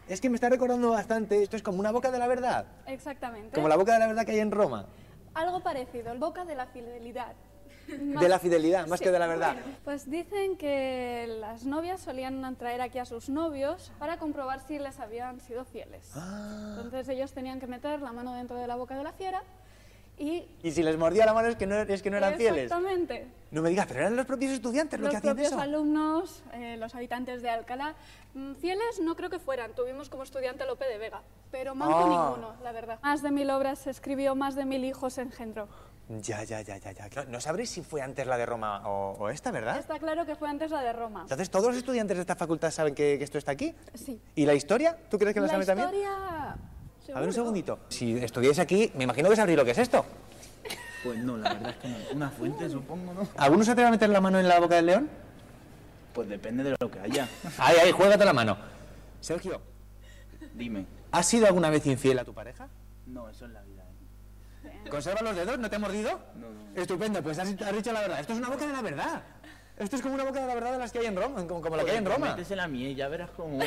es 0.09 0.21
que 0.21 0.29
me 0.29 0.35
está 0.37 0.49
recordando 0.49 0.91
bastante, 0.91 1.43
esto 1.43 1.57
es 1.57 1.63
como 1.63 1.79
una 1.81 1.93
boca 1.93 2.11
de 2.11 2.19
la 2.19 2.27
verdad. 2.27 2.67
Exactamente. 2.87 3.55
Como 3.55 3.69
la 3.69 3.77
boca 3.77 3.93
de 3.95 3.99
la 4.01 4.07
verdad 4.09 4.25
que 4.27 4.33
hay 4.33 4.41
en 4.41 4.51
Roma. 4.51 4.87
Algo 5.35 5.61
parecido, 5.61 6.13
el 6.13 6.19
boca 6.19 6.45
de 6.45 6.55
la 6.55 6.67
fidelidad. 6.67 7.33
De 7.89 8.29
la 8.29 8.39
fidelidad, 8.39 8.87
más 8.87 8.99
Sí, 8.99 9.05
que 9.05 9.11
de 9.11 9.19
la 9.19 9.27
verdad. 9.27 9.55
bueno, 9.55 9.77
pues 9.85 10.11
dicen 10.11 10.57
que 10.57 11.27
las 11.41 11.65
novias 11.65 12.01
solían 12.01 12.57
traer 12.57 12.81
aquí 12.81 12.99
a 12.99 13.05
sus 13.05 13.29
novios 13.29 13.93
para 13.99 14.19
comprobar 14.19 14.61
si 14.67 14.79
les 14.79 14.99
habían 14.99 15.41
sido 15.41 15.65
fieles. 15.65 16.11
Ah. 16.15 16.75
Entonces 16.77 17.09
ellos 17.09 17.33
tenían 17.33 17.61
que 17.61 17.67
meter 17.67 18.01
la 18.03 18.13
mano 18.13 18.35
dentro 18.35 18.57
de 18.57 18.67
la 18.67 18.77
boca 18.77 18.97
de 18.97 19.05
la 19.05 19.13
fiera 19.13 19.43
y... 20.19 20.45
Y 20.63 20.71
si 20.73 20.83
les 20.83 20.97
mordía 20.97 21.27
la 21.27 21.35
mano 21.35 21.49
es 21.49 21.57
que 21.57 21.67
no, 21.67 21.77
es 21.77 22.03
que 22.03 22.11
no 22.11 22.17
eran 22.17 22.35
fieles. 22.37 22.65
Exactamente. 22.65 23.27
No 23.51 23.63
me 23.63 23.69
digas, 23.69 23.87
pero 23.87 24.01
eran 24.01 24.17
los 24.17 24.27
propios 24.27 24.53
estudiantes 24.53 24.99
los, 24.99 25.05
Los 25.07 25.11
que 25.13 25.17
hacían 25.19 25.35
propios 25.37 25.53
eso. 25.53 25.61
alumnos, 25.61 26.43
eh, 26.55 26.77
los 26.79 26.95
habitantes 26.95 27.43
de 27.43 27.51
Alcalá, 27.51 27.95
mm, 28.35 28.55
fieles 28.55 28.99
no 29.01 29.15
creo 29.15 29.31
que 29.31 29.39
fueran. 29.39 29.73
Tuvimos 29.75 30.09
como 30.09 30.23
estudiante 30.25 30.63
a 30.65 30.67
Lope 30.67 30.87
de 30.89 30.99
Vega, 30.99 31.21
pero 31.51 31.75
manco 31.75 31.99
Ah. 31.99 32.09
ninguno, 32.31 32.55
la 32.63 32.73
verdad. 32.73 32.99
Más 33.03 33.23
de 33.23 33.31
mil 33.31 33.51
obras 33.51 33.79
se 33.81 33.91
escribió, 33.91 34.35
más 34.35 34.55
de 34.57 34.65
mil 34.65 34.85
hijos 34.85 35.19
engendró. 35.19 35.69
Ya, 36.09 36.45
ya, 36.45 36.61
ya, 36.61 36.79
ya, 36.79 36.93
ya. 36.93 37.09
No, 37.25 37.31
no 37.33 37.41
sabréis 37.41 37.71
si 37.71 37.83
fue 37.83 38.01
antes 38.01 38.27
la 38.27 38.37
de 38.37 38.47
Roma 38.47 38.89
o, 38.89 39.17
o 39.19 39.29
esta, 39.29 39.51
¿verdad? 39.51 39.79
Está 39.79 39.99
claro 39.99 40.25
que 40.25 40.37
fue 40.37 40.49
antes 40.49 40.71
la 40.71 40.81
de 40.81 40.93
Roma. 40.93 41.23
Entonces, 41.23 41.51
¿todos 41.51 41.67
los 41.67 41.77
estudiantes 41.77 42.17
de 42.17 42.21
esta 42.21 42.37
facultad 42.37 42.71
saben 42.71 42.95
que, 42.95 43.19
que 43.19 43.25
esto 43.25 43.39
está 43.39 43.53
aquí? 43.53 43.75
Sí. 43.95 44.21
¿Y 44.37 44.47
la 44.47 44.55
historia? 44.55 44.97
¿Tú 45.11 45.19
crees 45.19 45.35
que 45.35 45.41
la, 45.41 45.47
la 45.47 45.53
saben 45.53 45.67
también? 45.67 45.89
historia... 45.89 46.57
A 47.15 47.21
ver, 47.21 47.29
un 47.29 47.33
segundito. 47.35 47.79
Si 47.89 48.17
estudiáis 48.19 48.59
aquí, 48.59 48.91
me 48.95 49.05
imagino 49.05 49.29
que 49.29 49.37
sabréis 49.37 49.59
lo 49.59 49.65
que 49.65 49.71
es 49.73 49.79
esto. 49.79 50.05
Pues 51.03 51.19
no, 51.19 51.37
la 51.37 51.55
verdad 51.55 51.71
es 51.71 51.77
que 51.77 51.89
no. 51.89 51.97
Una 52.15 52.31
fuente, 52.31 52.69
supongo, 52.71 53.13
¿no? 53.13 53.29
¿Alguno 53.37 53.65
se 53.65 53.73
atreve 53.73 53.89
a 53.89 53.91
meter 53.93 54.09
la 54.09 54.21
mano 54.21 54.39
en 54.41 54.49
la 54.49 54.59
boca 54.61 54.77
del 54.77 54.87
león? 54.87 55.09
Pues 56.13 56.29
depende 56.29 56.65
de 56.65 56.75
lo 56.81 56.91
que 56.91 56.99
haya. 57.01 57.29
Ahí, 57.59 57.77
ahí, 57.77 57.93
juégate 57.93 58.25
la 58.25 58.33
mano. 58.33 58.57
Sergio, 59.21 59.61
Dime. 60.55 60.87
¿has 61.13 61.27
sido 61.27 61.47
alguna 61.47 61.69
vez 61.69 61.85
infiel 61.87 62.19
a 62.19 62.25
tu 62.25 62.33
pareja? 62.33 62.69
No, 63.07 63.29
eso 63.29 63.45
es 63.45 63.53
la. 63.53 63.63
¿Conserva 64.91 65.23
los 65.23 65.37
dedos? 65.37 65.59
¿No 65.59 65.69
te 65.71 65.77
ha 65.77 65.79
mordido? 65.79 66.11
No, 66.35 66.47
no. 66.51 66.81
Estupendo, 66.81 67.23
pues 67.23 67.39
has, 67.39 67.49
has 67.49 67.75
dicho 67.75 67.93
la 67.93 68.01
verdad. 68.01 68.21
Esto 68.21 68.33
es 68.33 68.39
una 68.39 68.49
boca 68.49 68.67
de 68.67 68.73
la 68.73 68.83
verdad. 68.83 69.23
Esto 69.79 69.97
es 69.97 70.03
como 70.03 70.15
una 70.15 70.25
boca 70.25 70.41
de 70.41 70.47
la 70.47 70.55
verdad 70.55 70.73
de 70.73 70.79
las 70.79 70.91
que 70.91 71.01
hay 71.01 71.07
en 71.07 71.17
Roma, 71.17 71.47
como, 71.47 71.61
como 71.61 71.77
la 71.77 71.85
que 71.85 71.91
hay 71.91 71.99
en 71.99 72.07
Roma. 72.07 72.31
Métesela 72.31 72.65
a 72.65 72.69
mí, 72.69 72.95
ya 72.95 73.09
verás 73.09 73.31
cómo... 73.37 73.59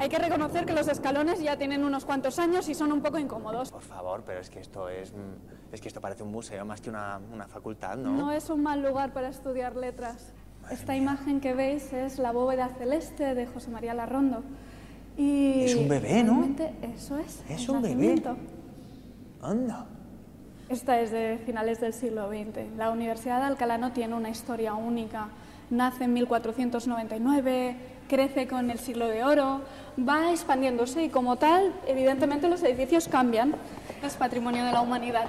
Hay 0.00 0.08
que 0.08 0.18
reconocer 0.18 0.64
que 0.64 0.72
los 0.72 0.86
escalones 0.86 1.40
ya 1.42 1.58
tienen 1.58 1.82
unos 1.82 2.04
cuantos 2.04 2.38
años 2.38 2.68
y 2.68 2.74
son 2.76 2.92
un 2.92 3.02
poco 3.02 3.18
incómodos. 3.18 3.72
Por 3.72 3.82
favor, 3.82 4.22
pero 4.24 4.38
es 4.38 4.48
que 4.48 4.60
esto 4.60 4.88
es, 4.88 5.12
mm, 5.12 5.72
es 5.72 5.80
que 5.80 5.88
esto 5.88 6.00
parece 6.00 6.22
un 6.22 6.30
museo 6.30 6.64
más 6.64 6.80
que 6.80 6.88
una, 6.88 7.18
una 7.32 7.48
facultad, 7.48 7.96
¿no? 7.96 8.12
No 8.12 8.30
es 8.30 8.48
un 8.48 8.62
mal 8.62 8.80
lugar 8.80 9.12
para 9.12 9.28
estudiar 9.28 9.74
letras. 9.74 10.32
Esta 10.70 10.94
imagen 10.94 11.40
que 11.40 11.52
veis 11.52 11.92
es 11.92 12.20
la 12.20 12.30
bóveda 12.30 12.68
celeste 12.78 13.34
de 13.34 13.46
José 13.46 13.70
María 13.72 13.92
Larrondo. 13.92 14.44
Y 15.16 15.64
Es 15.64 15.74
un 15.74 15.88
bebé, 15.88 16.22
¿no? 16.22 16.34
realmente 16.34 16.76
Eso 16.94 17.18
es. 17.18 17.42
Es 17.48 17.64
el 17.64 17.70
un 17.70 17.82
bebé. 17.82 18.22
Anda. 19.42 19.86
Esta 20.68 21.00
es 21.00 21.10
de 21.10 21.38
finales 21.46 21.80
del 21.80 21.94
siglo 21.94 22.28
XX. 22.28 22.76
La 22.76 22.90
Universidad 22.90 23.40
de 23.40 23.46
Alcalá 23.46 23.78
no 23.78 23.92
tiene 23.92 24.14
una 24.14 24.28
historia 24.28 24.74
única. 24.74 25.28
Nace 25.70 26.04
en 26.04 26.14
1499, 26.14 27.76
crece 28.08 28.46
con 28.48 28.70
el 28.70 28.78
siglo 28.78 29.06
de 29.06 29.22
oro, 29.22 29.60
va 29.98 30.30
expandiéndose 30.30 31.04
y 31.04 31.08
como 31.10 31.36
tal, 31.36 31.74
evidentemente 31.86 32.48
los 32.48 32.62
edificios 32.62 33.06
cambian. 33.06 33.54
Es 34.02 34.14
patrimonio 34.14 34.64
de 34.64 34.72
la 34.72 34.80
humanidad. 34.80 35.26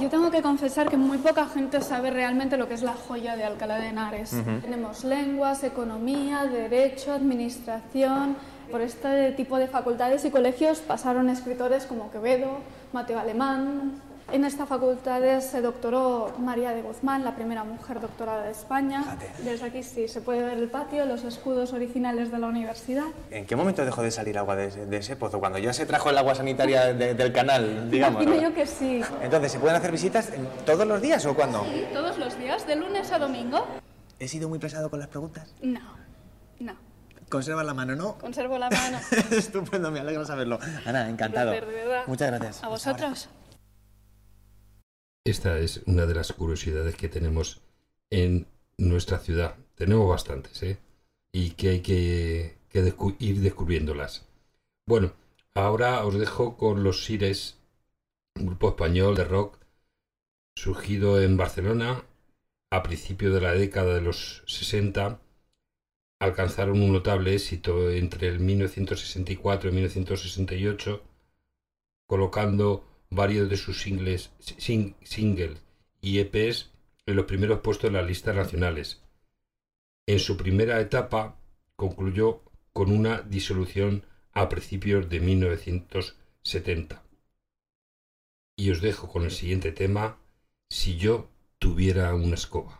Yo 0.00 0.08
tengo 0.08 0.30
que 0.30 0.42
confesar 0.42 0.88
que 0.88 0.96
muy 0.96 1.18
poca 1.18 1.46
gente 1.46 1.80
sabe 1.80 2.10
realmente 2.10 2.56
lo 2.56 2.68
que 2.68 2.74
es 2.74 2.82
la 2.82 2.94
joya 2.94 3.34
de 3.34 3.44
Alcalá 3.44 3.76
de 3.78 3.88
Henares. 3.88 4.34
Tenemos 4.62 5.04
lenguas, 5.04 5.64
economía, 5.64 6.44
derecho, 6.44 7.12
administración. 7.12 8.36
Por 8.70 8.82
este 8.82 9.32
tipo 9.32 9.58
de 9.58 9.66
facultades 9.66 10.24
y 10.24 10.30
colegios 10.30 10.78
pasaron 10.78 11.28
escritores 11.28 11.86
como 11.86 12.12
Quevedo, 12.12 12.58
Mateo 12.92 13.18
Alemán. 13.18 14.00
En 14.32 14.44
esta 14.44 14.64
facultad 14.64 15.40
se 15.40 15.60
doctoró 15.60 16.32
María 16.38 16.70
de 16.70 16.82
Guzmán, 16.82 17.24
la 17.24 17.34
primera 17.34 17.64
mujer 17.64 17.98
doctorada 18.00 18.44
de 18.44 18.52
España. 18.52 19.16
Desde 19.42 19.66
aquí 19.66 19.82
sí 19.82 20.06
se 20.06 20.20
puede 20.20 20.44
ver 20.44 20.56
el 20.58 20.68
patio, 20.70 21.04
los 21.04 21.24
escudos 21.24 21.72
originales 21.72 22.30
de 22.30 22.38
la 22.38 22.46
universidad. 22.46 23.06
¿En 23.32 23.44
qué 23.44 23.56
momento 23.56 23.84
dejó 23.84 24.02
de 24.02 24.12
salir 24.12 24.38
agua 24.38 24.54
de 24.54 24.66
ese, 24.68 24.86
de 24.86 24.96
ese 24.98 25.16
pozo? 25.16 25.40
Cuando 25.40 25.58
ya 25.58 25.72
se 25.72 25.84
trajo 25.84 26.10
el 26.10 26.18
agua 26.18 26.36
sanitaria 26.36 26.92
de- 26.94 27.14
del 27.14 27.32
canal, 27.32 27.90
digamos. 27.90 28.22
Imagino 28.22 28.40
¿no? 28.40 28.48
yo 28.50 28.54
que 28.54 28.66
sí. 28.66 29.02
Entonces, 29.20 29.50
¿se 29.50 29.58
pueden 29.58 29.76
hacer 29.76 29.90
visitas 29.90 30.30
todos 30.64 30.86
los 30.86 31.02
días 31.02 31.26
o 31.26 31.34
cuándo? 31.34 31.64
Sí, 31.64 31.86
todos 31.92 32.16
los 32.16 32.38
días, 32.38 32.64
de 32.68 32.76
lunes 32.76 33.10
a 33.10 33.18
domingo. 33.18 33.66
¿He 34.20 34.28
sido 34.28 34.48
muy 34.48 34.60
pesado 34.60 34.90
con 34.90 35.00
las 35.00 35.08
preguntas? 35.08 35.52
No, 35.60 35.80
no. 36.60 36.74
Conserva 37.30 37.62
la 37.64 37.72
mano, 37.74 37.94
¿no? 37.96 38.18
Conservo 38.18 38.58
la 38.58 38.68
mano. 38.68 38.98
Estupendo, 39.30 39.90
me 39.90 40.00
alegra 40.00 40.24
saberlo. 40.26 40.58
Ana, 40.84 41.08
encantado. 41.08 41.52
placer, 41.52 41.66
de 41.68 41.74
verdad. 41.74 42.02
Muchas 42.06 42.28
gracias. 42.30 42.64
A 42.64 42.68
vosotros. 42.68 43.28
Esta 45.24 45.58
es 45.58 45.82
una 45.86 46.06
de 46.06 46.14
las 46.14 46.32
curiosidades 46.32 46.96
que 46.96 47.08
tenemos 47.08 47.60
en 48.10 48.46
nuestra 48.78 49.18
ciudad. 49.18 49.54
Tenemos 49.76 50.08
bastantes, 50.08 50.62
¿eh? 50.62 50.78
Y 51.32 51.50
que 51.50 51.68
hay 51.70 51.80
que, 51.80 52.58
que 52.68 52.82
descu- 52.84 53.16
ir 53.20 53.40
descubriéndolas. 53.40 54.26
Bueno, 54.86 55.12
ahora 55.54 56.04
os 56.04 56.18
dejo 56.18 56.56
con 56.56 56.82
los 56.82 57.04
Sires, 57.04 57.58
un 58.36 58.46
grupo 58.46 58.70
español 58.70 59.14
de 59.14 59.24
rock 59.24 59.58
surgido 60.56 61.22
en 61.22 61.36
Barcelona 61.36 62.02
a 62.72 62.82
principios 62.82 63.32
de 63.34 63.40
la 63.40 63.52
década 63.52 63.94
de 63.94 64.00
los 64.00 64.42
60. 64.46 65.20
Alcanzaron 66.20 66.80
un 66.82 66.92
notable 66.92 67.34
éxito 67.34 67.90
entre 67.90 68.28
el 68.28 68.38
1964 68.40 69.70
y 69.70 69.72
1968 69.72 71.02
colocando 72.06 72.84
varios 73.08 73.48
de 73.48 73.56
sus 73.56 73.80
singles, 73.82 74.30
sing- 74.40 74.94
singles 75.02 75.62
y 76.00 76.18
EPs 76.18 76.70
en 77.06 77.16
los 77.16 77.24
primeros 77.24 77.60
puestos 77.60 77.90
de 77.90 77.96
las 77.98 78.06
listas 78.06 78.36
nacionales. 78.36 79.02
En 80.06 80.18
su 80.18 80.36
primera 80.36 80.80
etapa 80.80 81.36
concluyó 81.76 82.42
con 82.72 82.92
una 82.92 83.22
disolución 83.22 84.04
a 84.32 84.48
principios 84.48 85.08
de 85.08 85.20
1970. 85.20 87.02
Y 88.56 88.70
os 88.70 88.80
dejo 88.80 89.08
con 89.08 89.24
el 89.24 89.30
siguiente 89.30 89.72
tema, 89.72 90.18
si 90.68 90.96
yo 90.98 91.30
tuviera 91.58 92.14
una 92.14 92.34
escoba. 92.34 92.79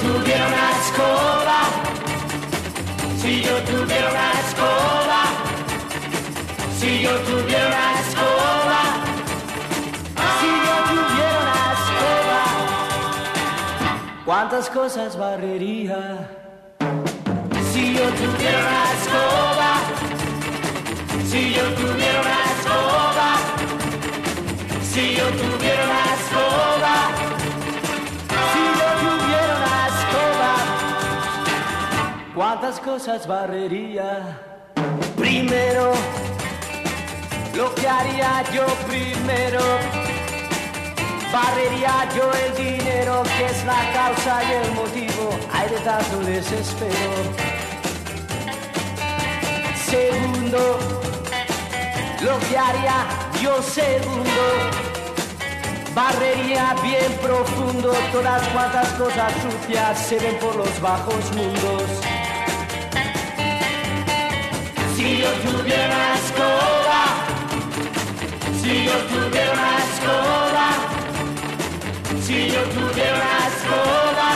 Tuviera 0.00 0.46
una 0.46 0.70
escoba, 0.80 1.58
si 3.20 3.42
yo 3.42 3.56
tuviera 3.62 4.08
una 4.10 4.32
escoba, 4.44 5.20
si 6.78 7.02
yo 7.02 7.10
tuviera 7.28 7.66
una 7.66 8.00
escoba, 8.00 8.80
si 10.40 10.50
yo 10.66 10.74
tuviera 10.92 11.38
una 11.42 11.60
escoba, 11.76 12.40
¿Cuántas 14.24 14.68
cosas 14.70 15.16
barrería? 15.16 16.28
si 17.72 17.94
yo 17.94 18.04
tuviera 18.20 18.58
una 18.58 18.82
escoba, 18.96 19.70
si 21.30 21.54
yo 21.54 21.64
tuviera 21.74 22.20
una 22.20 22.38
escoba, 22.54 23.28
si 24.92 25.14
yo 25.16 25.26
tuviera 25.40 25.82
una 25.84 26.04
escoba, 26.14 26.31
¿cuántas 32.62 32.80
cosas 32.80 33.26
barrería? 33.26 34.38
Primero 35.16 35.92
lo 37.56 37.74
que 37.74 37.88
haría 37.88 38.44
yo 38.54 38.66
primero. 38.86 39.60
Barrería 41.32 42.08
yo 42.16 42.30
el 42.44 42.54
dinero 42.54 43.24
que 43.36 43.46
es 43.46 43.64
la 43.64 43.82
causa 43.92 44.44
y 44.44 44.52
el 44.64 44.72
motivo, 44.74 45.30
hay 45.52 45.70
de 45.70 45.78
tanto 45.80 46.20
desespero. 46.20 47.12
Segundo, 49.84 50.78
lo 52.20 52.38
que 52.48 52.58
haría 52.58 53.06
yo 53.42 53.60
segundo. 53.60 54.44
Barrería 55.96 56.76
bien 56.80 57.12
profundo, 57.20 57.92
todas 58.12 58.46
cuantas 58.50 58.88
cosas 58.90 59.32
sucias 59.42 59.98
se 59.98 60.18
ven 60.20 60.38
por 60.38 60.54
los 60.54 60.80
bajos 60.80 61.32
mundos. 61.34 62.11
Si 65.02 65.18
yo 65.18 65.30
tuviera 65.32 65.96
una 65.96 66.14
escoba, 66.14 67.00
si 68.62 68.84
yo 68.84 68.96
tuviera 69.10 69.52
una 69.52 69.70
escoba, 69.82 70.66
si 72.24 72.38
yo 72.52 72.62
tuviera 72.76 73.16
una 73.16 73.38
escoba, 73.50 74.30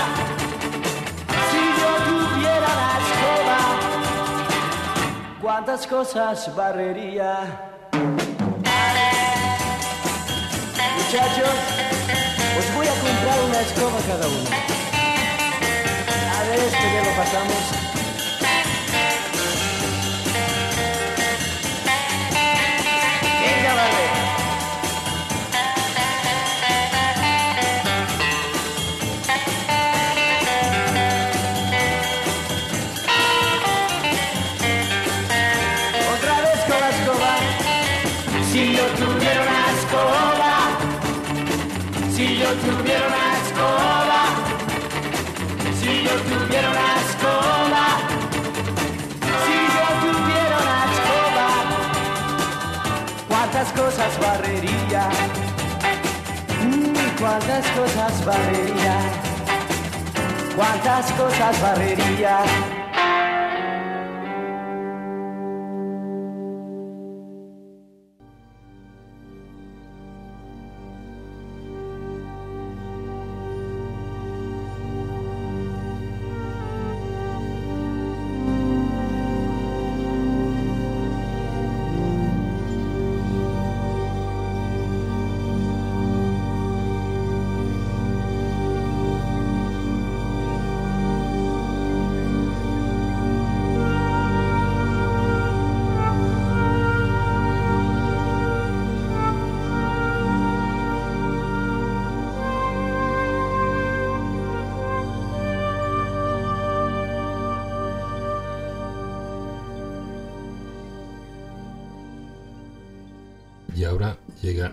si 1.51 1.63
yo 1.81 1.91
tuviera 2.09 2.69
una 2.75 2.91
escoba, 2.99 3.59
cuántas 5.41 5.87
cosas 5.87 6.35
barrería. 6.57 7.31
Muchachos, 10.97 11.57
os 12.59 12.67
voy 12.75 12.89
a 12.89 12.95
comprar 13.05 13.39
una 13.49 13.61
escoba 13.61 13.99
cada 14.09 14.27
uno. 14.27 14.51
A 16.37 16.43
ver, 16.43 16.59
esto 16.59 16.85
ya 16.93 17.03
lo 17.05 17.13
pasamos. 17.23 17.96
Cosas 53.97 54.21
barrería, 54.21 55.09
Mm, 56.61 57.19
cuántas 57.19 57.67
cosas 57.69 58.25
barrería, 58.27 58.97
cuántas 60.55 61.13
cosas 61.13 61.63
barrería. 61.63 62.86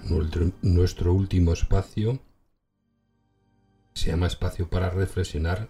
Nuestro, 0.04 0.52
nuestro 0.62 1.14
último 1.14 1.54
espacio. 1.54 2.20
Se 3.94 4.10
llama 4.10 4.28
Espacio 4.28 4.70
para 4.70 4.90
Reflexionar. 4.90 5.70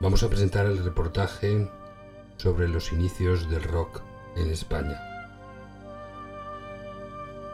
Vamos 0.00 0.22
a 0.22 0.28
presentar 0.28 0.66
el 0.66 0.82
reportaje 0.82 1.68
sobre 2.36 2.68
los 2.68 2.92
inicios 2.92 3.48
del 3.50 3.62
rock 3.62 4.02
en 4.36 4.50
España. 4.50 5.00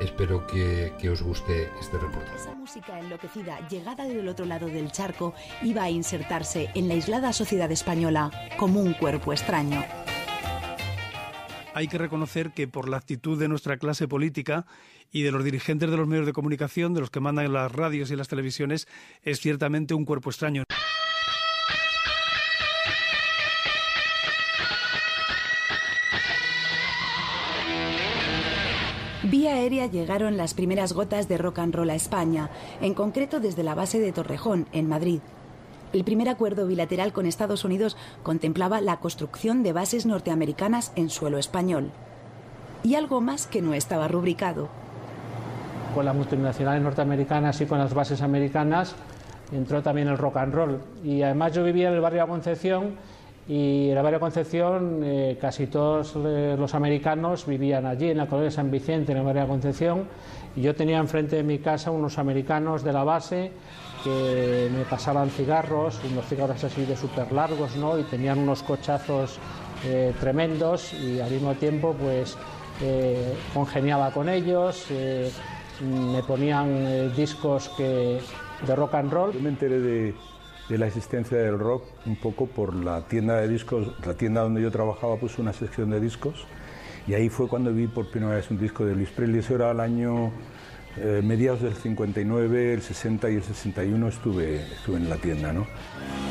Espero 0.01 0.47
que, 0.47 0.95
que 0.99 1.11
os 1.11 1.21
guste 1.21 1.71
este 1.79 1.99
reportaje. 1.99 2.37
Esa 2.37 2.55
música 2.55 2.99
enloquecida, 2.99 3.69
llegada 3.69 4.05
del 4.05 4.29
otro 4.29 4.47
lado 4.47 4.67
del 4.67 4.91
charco, 4.91 5.35
iba 5.63 5.83
a 5.83 5.91
insertarse 5.91 6.71
en 6.75 6.89
la 6.89 6.95
aislada 6.95 7.35
sociedad 7.35 7.71
española 7.71 8.31
como 8.57 8.81
un 8.81 8.95
cuerpo 8.95 9.33
extraño. 9.33 9.85
Hay 11.75 11.89
que 11.89 11.99
reconocer 11.99 12.53
que 12.53 12.69
por 12.69 12.89
la 12.89 12.97
actitud 12.97 13.39
de 13.39 13.49
nuestra 13.49 13.77
clase 13.77 14.09
política 14.09 14.67
y 15.13 15.23
de 15.23 15.33
los 15.33 15.45
dirigentes 15.45 15.91
de 15.91 15.97
los 15.97 16.07
medios 16.07 16.27
de 16.27 16.33
comunicación, 16.33 16.95
de 16.95 17.01
los 17.01 17.11
que 17.11 17.21
mandan 17.21 17.53
las 17.53 17.73
radios 17.73 18.11
y 18.11 18.17
las 18.17 18.29
televisiones, 18.29 18.89
es 19.23 19.41
ciertamente 19.41 19.95
un 19.95 20.05
cuerpo 20.05 20.31
extraño. 20.31 20.65
Vía 29.23 29.55
aérea 29.55 29.87
llegaron 29.87 30.37
las 30.37 30.55
primeras 30.55 30.93
gotas 30.93 31.29
de 31.29 31.39
rock 31.39 31.61
and 31.61 31.75
roll 31.75 31.91
a 31.91 31.95
España, 31.95 32.51
en 32.81 32.95
concreto 32.95 33.39
desde 33.39 33.63
la 33.63 33.77
base 33.77 34.01
de 34.01 34.13
Torrejón, 34.13 34.67
en 34.73 34.89
Madrid. 34.89 35.21
El 35.93 36.05
primer 36.05 36.29
acuerdo 36.29 36.69
bilateral 36.69 37.13
con 37.13 37.27
Estados 37.27 37.65
Unidos 37.65 37.97
contemplaba 38.23 38.81
la 38.81 38.99
construcción 38.99 39.65
de 39.65 39.73
bases 39.73 40.07
norteamericanas 40.07 40.93
en 40.95 41.11
suelo 41.11 41.37
español. 41.37 41.91
Y 42.85 42.95
algo 42.95 43.21
más 43.21 43.49
que 43.49 43.61
no 43.61 43.75
estaba 43.75 44.07
rubricado. 44.07 44.69
con 45.95 46.05
las 46.05 46.15
multinacionales 46.15 46.83
norteamericanas 46.85 47.61
y 47.61 47.67
con 47.67 47.79
las 47.79 47.93
bases 47.93 48.23
americanas 48.23 48.95
entró 49.51 49.83
también 49.83 50.07
el 50.07 50.17
rock 50.17 50.37
and 50.37 50.55
roll. 50.55 50.81
Y 51.03 51.23
además 51.23 51.53
yo 51.53 51.65
vivía 51.65 51.89
en 51.89 51.95
el 51.95 52.01
barrio 52.01 52.29
Concepción 52.29 52.95
y 53.49 53.91
en 53.91 53.97
el 53.97 54.03
barrio 54.05 54.21
Concepción 54.21 55.01
eh, 55.03 55.37
casi 55.41 55.67
todos 55.67 56.15
eh, 56.15 56.55
los 56.57 56.75
americanos 56.77 57.45
vivían 57.45 57.87
allí, 57.87 58.11
en 58.11 58.19
la 58.19 58.27
colonia 58.27 58.53
San 58.53 58.71
Vicente, 58.71 59.11
en 59.11 59.19
el 59.19 59.25
barrio 59.25 59.49
Concepción. 59.49 60.05
Y 60.55 60.63
yo 60.63 60.77
tenía 60.77 60.99
enfrente 60.99 61.35
de 61.35 61.43
mi 61.43 61.59
casa 61.59 61.91
unos 61.91 62.19
americanos 62.19 62.85
de 62.85 62.93
la 62.93 63.03
base 63.03 63.51
que 64.03 64.69
me 64.73 64.85
pasaban 64.85 65.31
cigarros, 65.31 66.01
unos 66.11 66.27
cigarros 66.27 66.63
así 66.65 66.85
de 66.85 66.97
súper 66.97 67.33
largos, 67.33 67.77
¿no? 67.77 67.99
Y 67.99 68.05
tenían 68.05 68.39
unos 68.39 68.63
cochazos 68.63 69.39
eh, 69.85 70.13
tremendos 70.21 70.93
y 70.95 71.21
al 71.21 71.31
mismo 71.31 71.55
tiempo 71.55 71.95
pues 71.99 72.37
eh, 72.83 73.35
congeniaba 73.53 74.11
con 74.11 74.29
ellos, 74.29 74.87
eh, 74.91 75.31
me 75.83 76.23
ponían 76.23 76.69
eh, 76.71 77.13
discos 77.15 77.69
que, 77.77 78.21
de 78.67 78.77
rock 78.77 78.95
and 78.95 79.13
roll. 79.13 79.33
Yo 79.33 79.41
me 79.41 79.51
enteré 79.51 79.81
de, 79.81 80.15
de 80.69 80.79
la 80.79 80.87
existencia 80.87 81.37
del 81.37 81.59
rock 81.59 81.85
un 82.07 82.17
poco 82.17 82.47
por 82.47 82.75
la 82.75 83.03
tienda 83.03 83.37
de 83.37 83.49
discos, 83.49 83.95
la 84.05 84.15
tienda 84.15 84.43
donde 84.43 84.63
yo 84.63 84.71
trabajaba 84.71 85.17
puso 85.17 85.43
una 85.43 85.53
sección 85.53 85.91
de 85.91 86.01
discos 86.01 86.47
y 87.07 87.15
ahí 87.15 87.29
fue 87.29 87.49
cuando 87.49 87.73
vi 87.73 87.87
por 87.87 88.11
primera 88.11 88.35
vez 88.37 88.51
un 88.51 88.59
disco 88.59 88.85
de 88.85 88.95
Luis 88.95 89.11
Presley, 89.11 89.41
eso 89.41 89.55
era 89.55 89.71
el 89.73 89.81
año 89.81 90.31
eh, 90.97 91.21
mediados 91.23 91.63
del 91.63 91.75
59, 91.75 92.75
el 92.75 92.83
60 92.83 93.31
y 93.31 93.35
el 93.37 93.43
61 93.43 94.09
estuve, 94.09 94.63
estuve 94.73 94.97
en 94.97 95.09
la 95.09 95.17
tienda, 95.17 95.53
¿no? 95.53 95.67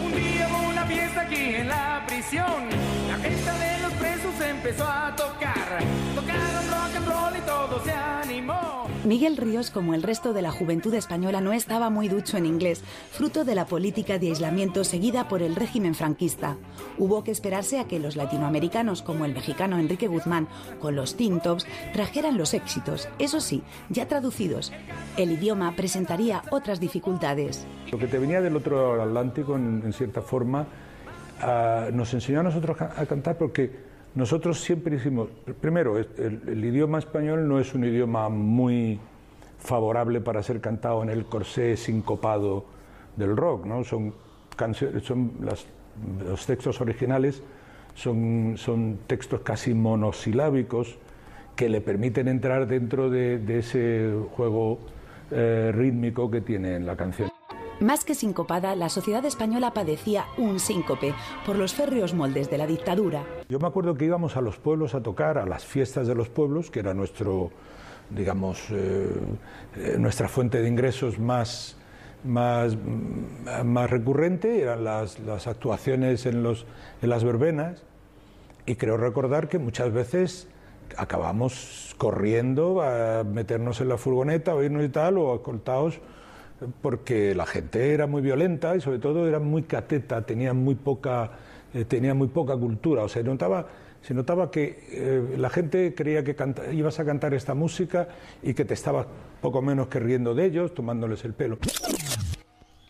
Un 0.04 0.12
día 0.12 0.48
hubo 0.50 0.70
una 0.70 0.86
fiesta 0.86 1.22
aquí 1.22 1.56
en 1.56 1.68
la 1.68 2.04
prisión. 2.08 2.70
La 3.08 3.18
fiesta 3.18 3.58
de 3.58 3.82
los 3.82 3.94
presos 3.94 4.42
empezó 4.42 4.86
a 4.86 5.16
tocar. 5.16 5.80
Miguel 9.06 9.38
Ríos, 9.38 9.72
como 9.72 9.94
el 9.94 10.04
resto 10.04 10.34
de 10.34 10.42
la 10.42 10.52
juventud 10.52 10.94
española, 10.94 11.40
no 11.40 11.54
estaba 11.54 11.90
muy 11.90 12.10
ducho 12.10 12.36
en 12.36 12.46
inglés, 12.46 12.84
fruto 13.12 13.46
de 13.46 13.56
la 13.56 13.66
política 13.66 14.20
de 14.20 14.28
aislamiento 14.28 14.84
seguida 14.84 15.30
por 15.30 15.42
el 15.42 15.56
régimen 15.56 15.96
franquista. 15.96 16.58
Hubo 16.98 17.24
que 17.24 17.32
esperarse 17.32 17.80
a 17.80 17.86
que 17.86 18.00
los 18.00 18.18
latinoamericanos, 18.18 19.02
como 19.02 19.24
el 19.24 19.34
mexicano 19.34 19.80
Enrique 19.80 20.08
Guzmán, 20.08 20.48
con 20.82 20.96
los 20.96 21.16
Teen 21.16 21.40
Tops, 21.40 21.66
trajeran 21.94 22.38
los 22.38 22.54
éxitos, 22.54 23.08
eso 23.20 23.40
sí, 23.40 23.64
ya 23.90 24.08
traducidos. 24.08 24.74
El 25.16 25.32
idioma 25.32 25.74
presentaría 25.78 26.44
otras 26.52 26.82
dificultades. 26.82 27.66
Lo 27.92 27.98
que 27.98 28.08
te 28.08 28.20
venía 28.20 28.42
del 28.42 28.58
otro 28.58 28.76
lado 28.76 28.92
del 28.92 29.08
Atlántico, 29.08 29.56
en, 29.56 29.82
en 29.86 29.94
cierta 29.94 30.22
forma, 30.22 30.68
ah, 31.42 31.88
nos 31.94 32.14
enseñó 32.14 32.42
a 32.42 32.44
nosotros 32.44 32.80
a 32.82 33.06
cantar 33.06 33.38
porque 33.38 33.90
nosotros 34.20 34.60
siempre 34.60 34.98
hicimos, 34.98 35.30
primero, 35.60 35.98
el, 35.98 36.64
idioma 36.64 37.00
español 37.00 37.48
no 37.48 37.60
es 37.60 37.74
un 37.74 37.86
idioma 37.86 38.30
muy 38.30 39.00
favorable 39.58 40.22
para 40.22 40.44
ser 40.44 40.62
cantado 40.62 41.02
en 41.02 41.10
el 41.10 41.26
corsé 41.26 41.76
sincopado 41.76 42.66
del 43.16 43.36
rock, 43.36 43.66
¿no? 43.66 43.84
Son 43.84 44.14
canciones, 44.56 45.04
son 45.04 45.32
los 45.42 46.46
textos 46.46 46.80
originales 46.82 47.42
son, 48.00 48.56
son 48.58 49.00
textos 49.08 49.42
casi 49.42 49.74
monosilábicos 49.74 50.98
que 51.56 51.68
le 51.68 51.82
permiten 51.82 52.28
entrar 52.30 52.68
dentro 52.68 53.10
de, 53.10 53.60
ese 53.60 54.14
juego 54.36 54.80
eh, 55.32 55.72
rítmico 55.74 56.32
que 56.32 56.42
tiene 56.42 56.76
en 56.76 56.86
la 56.86 56.96
canción. 56.96 57.30
Más 57.82 58.04
que 58.04 58.14
sincopada, 58.14 58.76
la 58.76 58.90
sociedad 58.90 59.24
española 59.24 59.74
padecía 59.74 60.26
un 60.38 60.60
síncope 60.60 61.14
por 61.46 61.56
los 61.56 61.74
férreos 61.74 62.14
moldes 62.14 62.50
de 62.50 62.58
la 62.58 62.68
dictadura. 62.68 63.24
Yo 63.48 63.58
me 63.58 63.68
acuerdo 63.68 63.96
que 63.96 64.04
íbamos 64.04 64.36
a 64.36 64.42
los 64.42 64.58
pueblos 64.58 64.96
a 64.96 65.02
tocar, 65.02 65.38
a 65.38 65.46
las 65.46 65.66
fiestas 65.66 66.06
de 66.06 66.14
los 66.14 66.28
pueblos, 66.28 66.70
que 66.70 66.82
era 66.82 66.94
nuestro, 66.94 67.52
digamos, 68.10 68.70
eh, 68.72 69.08
eh, 69.78 69.96
nuestra 69.98 70.28
fuente 70.28 70.62
de 70.62 70.68
ingresos 70.68 71.20
más, 71.20 71.78
más, 72.26 72.76
mm, 72.76 73.78
recurrente, 73.88 74.62
eran 74.62 74.84
las, 74.84 75.18
las 75.20 75.48
actuaciones 75.48 76.26
en, 76.26 76.44
los, 76.44 76.66
en 77.02 77.10
las 77.10 77.24
verbenas, 77.24 77.84
y 78.66 78.76
creo 78.76 78.98
recordar 78.98 79.48
que 79.48 79.58
muchas 79.58 79.94
veces 79.94 80.50
acabamos 80.98 81.96
corriendo 81.98 82.82
a 82.82 83.24
meternos 83.24 83.80
en 83.80 83.88
la 83.88 83.98
furgoneta 83.98 84.54
o 84.54 84.62
irnos 84.62 84.84
y 84.84 84.90
tal, 84.90 85.18
o 85.18 85.34
escoltados, 85.36 86.02
porque 86.82 87.36
la 87.36 87.46
gente 87.46 87.94
era 87.94 88.08
muy 88.08 88.22
violenta 88.22 88.76
y 88.76 88.82
sobre 88.82 89.00
todo 89.00 89.28
era 89.28 89.40
muy 89.40 89.64
cateta, 89.64 90.22
tenía 90.26 90.54
muy 90.54 90.76
poca, 90.76 91.32
eh, 91.74 91.86
tenía 91.86 92.14
muy 92.14 92.28
poca 92.28 92.56
cultura, 92.58 93.04
o 93.04 93.10
sea, 93.10 93.24
notaba, 93.24 93.68
se 94.02 94.14
notaba 94.14 94.52
que 94.52 94.84
eh, 94.92 95.36
la 95.38 95.50
gente 95.50 95.94
creía 95.96 96.24
que 96.24 96.36
ibas 96.74 97.00
a 97.00 97.06
cantar 97.06 97.34
esta 97.34 97.54
música 97.54 98.08
y 98.42 98.54
que 98.54 98.66
te 98.66 98.74
estabas 98.74 99.08
poco 99.42 99.62
menos 99.62 99.88
que 99.88 100.00
riendo 100.00 100.34
de 100.34 100.46
ellos, 100.46 100.74
tomándoles 100.74 101.24
el 101.26 101.34
pelo. 101.34 101.58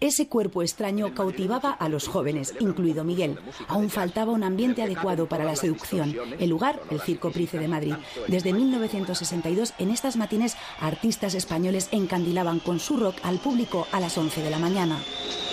Ese 0.02 0.30
cuerpo 0.30 0.62
extraño 0.62 1.14
cautivaba 1.14 1.72
a 1.72 1.90
los 1.90 2.08
jóvenes, 2.08 2.56
incluido 2.62 3.04
Miguel. 3.04 3.38
Aún 3.68 3.90
faltaba 3.90 4.32
un 4.32 4.44
ambiente 4.44 4.82
adecuado 4.82 5.28
para 5.28 5.44
la 5.44 5.58
seducción. 5.58 6.16
El 6.40 6.50
lugar, 6.50 6.80
el 6.90 7.02
Circo 7.02 7.32
Price 7.32 7.60
de 7.60 7.68
Madrid. 7.68 7.96
Desde 8.30 8.54
1962, 8.54 9.74
en 9.78 9.90
estas 9.90 10.16
matines, 10.16 10.56
artistas 10.80 11.34
españoles 11.36 11.90
encandilaban 11.92 12.60
con 12.60 12.80
su 12.80 12.96
rock 12.96 13.18
al 13.24 13.40
público 13.40 13.88
a 13.92 14.00
las 14.00 14.18
11 14.18 14.42
de 14.42 14.50
la 14.50 14.58
mañana. 14.58 14.98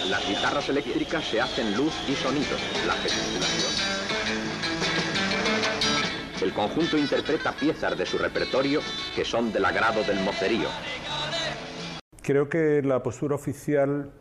Las 0.09 0.29
guitarras 0.29 0.69
eléctricas 0.69 1.25
se 1.25 1.41
hacen 1.41 1.77
luz 1.77 1.93
y 2.09 2.15
sonido, 2.15 2.57
la 2.87 2.93
gesticulación. 2.95 3.73
El 6.41 6.53
conjunto 6.53 6.97
interpreta 6.97 7.51
piezas 7.51 7.99
de 7.99 8.07
su 8.07 8.17
repertorio 8.17 8.81
que 9.17 9.25
son 9.25 9.53
del 9.53 9.65
agrado 9.65 10.05
del 10.05 10.21
mocerío. 10.21 10.69
Creo 12.23 12.49
que 12.49 12.83
la 12.85 13.03
postura 13.03 13.35
oficial 13.35 14.13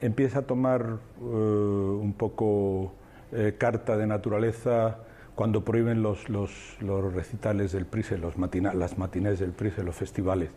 empieza 0.00 0.40
a 0.40 0.42
tomar 0.42 0.98
eh, 1.20 1.22
un 1.22 2.14
poco 2.16 2.92
eh, 3.32 3.54
carta 3.58 3.96
de 3.96 4.06
naturaleza 4.06 4.98
cuando 5.34 5.64
prohíben 5.64 6.02
los, 6.02 6.28
los, 6.28 6.76
recitales 7.14 7.72
del 7.72 7.86
Price, 7.86 8.18
los 8.18 8.38
matina- 8.38 8.74
las 8.74 8.98
matinés 8.98 9.38
del 9.38 9.52
Price, 9.52 9.82
los 9.82 9.94
festivales. 9.94 10.50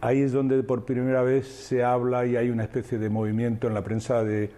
Ahí 0.00 0.20
es 0.20 0.32
donde 0.32 0.62
por 0.62 0.84
primera 0.84 1.22
vez 1.22 1.46
se 1.46 1.84
habla 1.84 2.26
y 2.26 2.36
hay 2.36 2.50
una 2.50 2.64
especie 2.64 2.98
de 2.98 3.08
movimiento 3.08 3.66
en 3.66 3.74
la 3.74 3.82
prensa, 3.82 4.24
de, 4.24 4.44
en 4.44 4.50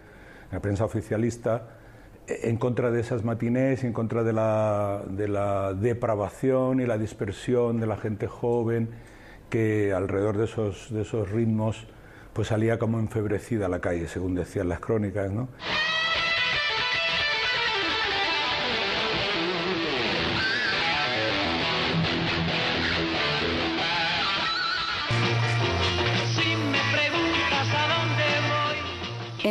la 0.53 0.61
prensa 0.61 0.85
oficialista 0.85 1.69
en 2.29 2.57
contra 2.57 2.91
de 2.91 3.01
esas 3.01 3.25
matinés, 3.25 3.85
en 3.85 3.93
contra 3.93 4.23
de 4.23 4.33
la, 4.33 5.03
de 5.09 5.29
la 5.29 5.75
depravación 5.75 6.81
y 6.81 6.87
la 6.87 6.99
dispersión 6.99 7.81
de 7.81 7.87
la 7.87 7.97
gente 7.97 8.27
joven 8.27 8.91
que 9.49 9.93
alrededor 9.95 10.37
de 10.37 10.45
esos, 10.45 10.93
de 10.93 11.03
esos 11.03 11.31
ritmos 11.31 11.87
pues 12.39 12.47
salía 12.47 12.79
como 12.79 13.01
enfebrecida 13.01 13.67
a 13.67 13.69
la 13.69 13.81
calle, 13.81 14.07
según 14.07 14.37
decían 14.37 14.69
las 14.69 14.79
crónicas, 14.79 15.29
¿no? 15.33 15.49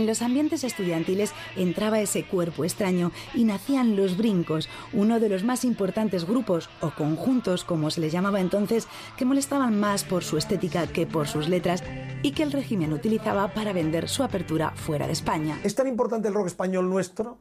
En 0.08 0.12
los 0.12 0.22
ambientes 0.22 0.64
estudiantiles 0.64 1.34
entraba 1.58 2.00
ese 2.00 2.26
cuerpo 2.26 2.64
extraño 2.64 3.12
y 3.34 3.44
nacían 3.44 3.98
los 3.98 4.16
brincos, 4.16 4.70
uno 4.94 5.20
de 5.20 5.28
los 5.28 5.44
más 5.44 5.66
importantes 5.66 6.26
grupos 6.26 6.70
o 6.80 6.92
conjuntos, 6.92 7.66
como 7.66 7.92
se 7.92 8.00
les 8.00 8.14
llamaba 8.14 8.40
entonces, 8.40 8.88
que 9.18 9.26
molestaban 9.26 9.78
más 9.78 10.06
por 10.06 10.24
su 10.24 10.38
estética 10.38 10.88
que 10.88 11.06
por 11.08 11.28
sus 11.28 11.50
letras 11.50 11.84
y 12.24 12.32
que 12.32 12.44
el 12.44 12.54
régimen 12.54 12.94
utilizaba 12.94 13.54
para 13.54 13.74
vender 13.74 14.08
su 14.08 14.24
apertura 14.24 14.72
fuera 14.78 15.08
de 15.08 15.12
España. 15.12 15.60
Es 15.66 15.76
tan 15.76 15.88
importante 15.90 16.30
el 16.30 16.34
rock 16.34 16.48
español 16.48 16.90
nuestro, 16.90 17.40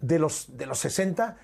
de 0.00 0.18
los, 0.18 0.56
de 0.56 0.66
los 0.66 0.80
60, 0.80 1.36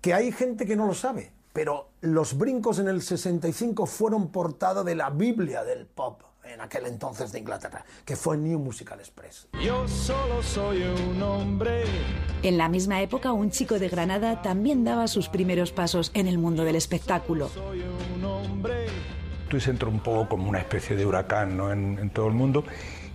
que 0.00 0.14
hay 0.14 0.32
gente 0.32 0.64
que 0.64 0.76
no 0.76 0.86
lo 0.86 0.94
sabe. 0.94 1.32
Pero 1.52 1.90
los 2.00 2.38
brincos 2.38 2.78
en 2.78 2.88
el 2.88 3.02
65 3.02 3.84
fueron 3.84 4.32
portada 4.32 4.82
de 4.84 4.94
la 4.94 5.10
Biblia 5.10 5.64
del 5.64 5.84
pop 5.84 6.22
en 6.52 6.60
aquel 6.60 6.86
entonces 6.86 7.32
de 7.32 7.40
Inglaterra, 7.40 7.84
que 8.04 8.16
fue 8.16 8.36
New 8.36 8.58
Musical 8.58 8.98
Express. 8.98 9.48
Yo 9.62 9.86
solo 9.88 10.42
soy 10.42 10.82
un 10.82 11.22
hombre. 11.22 11.84
En 12.42 12.58
la 12.58 12.68
misma 12.68 13.00
época, 13.02 13.32
un 13.32 13.50
chico 13.50 13.78
de 13.78 13.88
Granada 13.88 14.42
también 14.42 14.84
daba 14.84 15.08
sus 15.08 15.28
primeros 15.28 15.72
pasos 15.72 16.10
en 16.14 16.26
el 16.26 16.38
mundo 16.38 16.64
del 16.64 16.76
espectáculo. 16.76 17.50
Twist 19.48 19.68
entró 19.68 19.90
un 19.90 20.00
poco 20.00 20.28
como 20.28 20.48
una 20.48 20.58
especie 20.58 20.96
de 20.96 21.06
huracán 21.06 21.56
¿no? 21.56 21.72
en, 21.72 21.98
en 21.98 22.10
todo 22.10 22.28
el 22.28 22.34
mundo. 22.34 22.64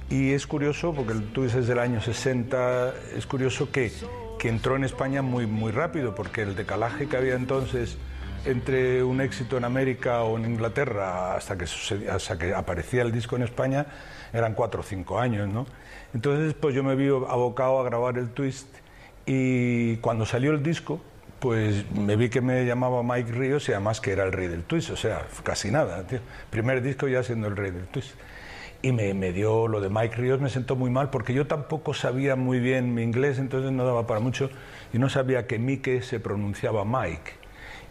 Y 0.09 0.31
es 0.31 0.45
curioso, 0.45 0.93
porque 0.93 1.13
el 1.13 1.31
Twist 1.31 1.55
es 1.55 1.67
del 1.67 1.79
año 1.79 2.01
60, 2.01 2.93
es 3.15 3.25
curioso 3.25 3.71
que, 3.71 3.91
que 4.39 4.49
entró 4.49 4.75
en 4.75 4.83
España 4.83 5.21
muy, 5.21 5.45
muy 5.45 5.71
rápido, 5.71 6.15
porque 6.15 6.41
el 6.41 6.55
decalaje 6.55 7.07
que 7.07 7.15
había 7.15 7.35
entonces 7.35 7.97
entre 8.45 9.03
un 9.03 9.21
éxito 9.21 9.57
en 9.57 9.65
América 9.65 10.23
o 10.23 10.37
en 10.37 10.45
Inglaterra 10.45 11.35
hasta 11.35 11.57
que, 11.57 12.53
aparecía 12.53 13.01
el 13.01 13.11
disco 13.11 13.35
en 13.35 13.43
España 13.43 13.85
eran 14.33 14.53
cuatro 14.53 14.81
o 14.81 14.83
cinco 14.83 15.19
años, 15.19 15.47
¿no? 15.49 15.65
Entonces, 16.13 16.53
pues 16.53 16.75
yo 16.75 16.83
me 16.83 16.95
vi 16.95 17.07
abocado 17.07 17.79
a 17.79 17.83
grabar 17.83 18.17
el 18.17 18.29
Twist 18.29 18.67
y 19.25 19.97
cuando 19.97 20.25
salió 20.25 20.51
el 20.51 20.63
disco, 20.63 21.01
pues 21.39 21.89
me 21.91 22.15
vi 22.15 22.29
que 22.29 22.41
me 22.41 22.65
llamaba 22.65 23.01
Mike 23.03 23.31
Ríos 23.31 23.67
y 23.69 23.71
además 23.71 23.99
que 23.99 24.11
era 24.11 24.23
el 24.23 24.31
rey 24.31 24.47
del 24.47 24.63
twist, 24.63 24.91
o 24.91 24.95
sea, 24.95 25.25
casi 25.43 25.71
nada. 25.71 26.05
Primer 26.51 26.83
disco 26.83 27.07
ya 27.07 27.23
siendo 27.23 27.47
el 27.47 27.57
rey 27.57 27.71
del 27.71 27.87
twist. 27.87 28.11
Y 28.83 28.91
me, 28.91 29.13
me 29.13 29.31
dio 29.31 29.67
lo 29.67 29.81
de 29.81 29.89
Mike 29.89 30.15
Ríos, 30.17 30.39
me 30.39 30.49
sentó 30.49 30.75
muy 30.75 30.89
mal 30.89 31.09
porque 31.09 31.33
yo 31.33 31.47
tampoco 31.47 31.93
sabía 31.93 32.35
muy 32.35 32.59
bien 32.59 32.93
mi 32.93 33.03
inglés, 33.03 33.39
entonces 33.39 33.71
no 33.71 33.85
daba 33.85 34.05
para 34.05 34.19
mucho 34.19 34.49
y 34.93 34.99
no 34.99 35.09
sabía 35.09 35.47
que 35.47 35.57
Mike 35.59 36.03
se 36.03 36.19
pronunciaba 36.19 36.85
Mike. 36.85 37.40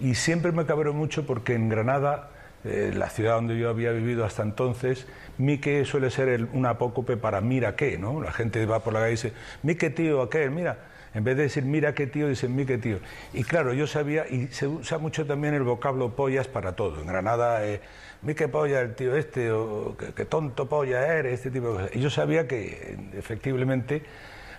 Y 0.01 0.15
siempre 0.15 0.53
me 0.53 0.65
cabreó 0.67 0.93
mucho 0.93 1.27
porque 1.27 1.55
en 1.55 1.69
Granada, 1.69 2.31
eh, 2.65 2.93
la 2.95 3.09
ciudad 3.11 3.35
donde 3.35 3.59
yo 3.59 3.69
había 3.69 3.93
vivido 3.93 4.25
hasta 4.25 4.43
entonces, 4.43 5.07
Mike 5.39 5.85
suele 5.85 6.11
ser 6.11 6.29
el- 6.29 6.49
un 6.53 6.67
apócope 6.67 7.17
para 7.17 7.41
mira 7.41 7.77
qué, 7.77 7.99
¿no? 7.99 8.23
La 8.23 8.33
gente 8.33 8.65
va 8.67 8.81
por 8.81 8.93
la 8.93 9.01
calle 9.01 9.13
y 9.13 9.17
dice, 9.17 9.33
Mike 9.63 9.91
tío, 9.91 10.23
aquel, 10.23 10.51
mira. 10.51 10.79
En 11.13 11.25
vez 11.25 11.37
de 11.37 11.43
decir 11.45 11.65
mira 11.65 11.93
qué 11.93 12.07
tío, 12.07 12.29
dicen 12.29 12.55
Mike 12.55 12.79
tío. 12.79 12.99
Y 13.33 13.43
claro, 13.43 13.73
yo 13.75 13.87
sabía, 13.89 14.29
y 14.29 14.47
se 14.49 14.69
usa 14.69 14.99
mucho 14.99 15.27
también 15.27 15.55
el 15.55 15.65
vocablo 15.65 16.15
pollas 16.15 16.47
para 16.47 16.77
todo. 16.77 17.01
En 17.01 17.07
Granada, 17.09 17.67
eh, 17.67 17.81
Mike 18.23 18.47
polla, 18.49 18.81
el 18.81 18.95
tío 18.95 19.17
este, 19.17 19.51
o 19.51 19.97
qué, 19.99 20.13
qué 20.15 20.25
tonto 20.25 20.69
polla 20.69 21.05
eres, 21.15 21.35
este 21.35 21.51
tipo 21.51 21.69
de 21.69 21.75
cosas. 21.75 21.97
Y 21.97 22.01
yo 22.01 22.11
sabía 22.11 22.47
que, 22.47 22.97
efectivamente, 23.15 24.03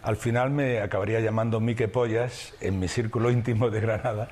al 0.04 0.16
final 0.16 0.50
me 0.50 0.80
acabaría 0.80 1.20
llamando 1.20 1.60
Mike 1.60 1.88
Pollas 1.88 2.54
en 2.60 2.80
mi 2.80 2.88
círculo 2.88 3.30
íntimo 3.30 3.70
de 3.70 3.82
Granada, 3.82 4.30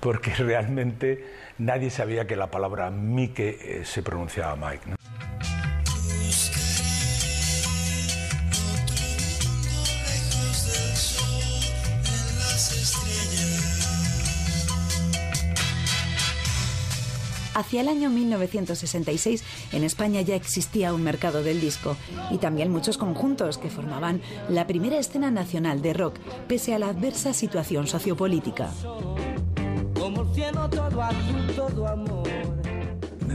porque 0.00 0.34
realmente 0.34 1.24
nadie 1.58 1.90
sabía 1.90 2.26
que 2.26 2.36
la 2.36 2.50
palabra 2.50 2.90
Mike 2.90 3.58
eh, 3.60 3.84
se 3.84 4.02
pronunciaba 4.02 4.56
Mike. 4.56 4.96
Hacia 17.56 17.80
el 17.80 17.88
año 17.88 18.10
1966 18.10 19.42
en 19.72 19.82
España 19.82 20.20
ya 20.20 20.34
existía 20.34 20.92
un 20.92 21.02
mercado 21.02 21.42
del 21.42 21.58
disco 21.58 21.96
y 22.30 22.36
también 22.36 22.70
muchos 22.70 22.98
conjuntos 22.98 23.56
que 23.56 23.70
formaban 23.70 24.20
la 24.50 24.66
primera 24.66 24.98
escena 24.98 25.30
nacional 25.30 25.80
de 25.80 25.94
rock, 25.94 26.18
pese 26.48 26.74
a 26.74 26.78
la 26.78 26.88
adversa 26.88 27.32
situación 27.32 27.86
sociopolítica. 27.86 28.68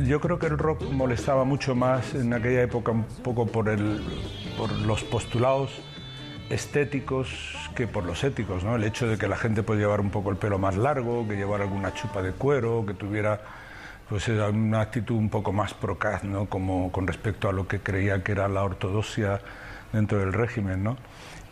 Yo 0.06 0.22
creo 0.22 0.38
que 0.38 0.46
el 0.46 0.58
rock 0.60 0.84
molestaba 0.92 1.44
mucho 1.44 1.74
más 1.74 2.14
en 2.14 2.32
aquella 2.32 2.62
época 2.62 2.92
un 2.92 3.06
poco 3.24 3.48
por, 3.48 3.70
el, 3.70 4.04
por 4.56 4.72
los 4.72 5.04
postulados 5.04 5.72
estéticos 6.52 7.28
que 7.74 7.88
por 7.88 8.04
los 8.04 8.24
éticos, 8.24 8.64
¿no? 8.64 8.76
El 8.76 8.84
hecho 8.84 9.08
de 9.08 9.18
que 9.18 9.28
la 9.28 9.38
gente 9.38 9.64
puede 9.64 9.80
llevar 9.80 10.00
un 10.00 10.12
poco 10.12 10.30
el 10.30 10.38
pelo 10.38 10.60
más 10.60 10.78
largo, 10.78 11.28
que 11.28 11.36
llevar 11.36 11.62
alguna 11.62 11.92
chupa 11.96 12.22
de 12.22 12.34
cuero, 12.34 12.86
que 12.86 12.94
tuviera 12.94 13.42
pues 14.12 14.28
era 14.28 14.50
una 14.50 14.82
actitud 14.82 15.16
un 15.16 15.30
poco 15.30 15.54
más 15.54 15.74
procaz, 15.74 16.26
¿no? 16.26 16.46
Como 16.48 16.92
con 16.92 17.08
respecto 17.08 17.48
a 17.48 17.54
lo 17.54 17.66
que 17.66 17.80
creía 17.80 18.22
que 18.22 18.34
era 18.34 18.50
la 18.50 18.62
ortodoxia 18.62 19.40
dentro 19.94 20.18
del 20.18 20.34
régimen, 20.34 20.84
¿no? 20.84 20.98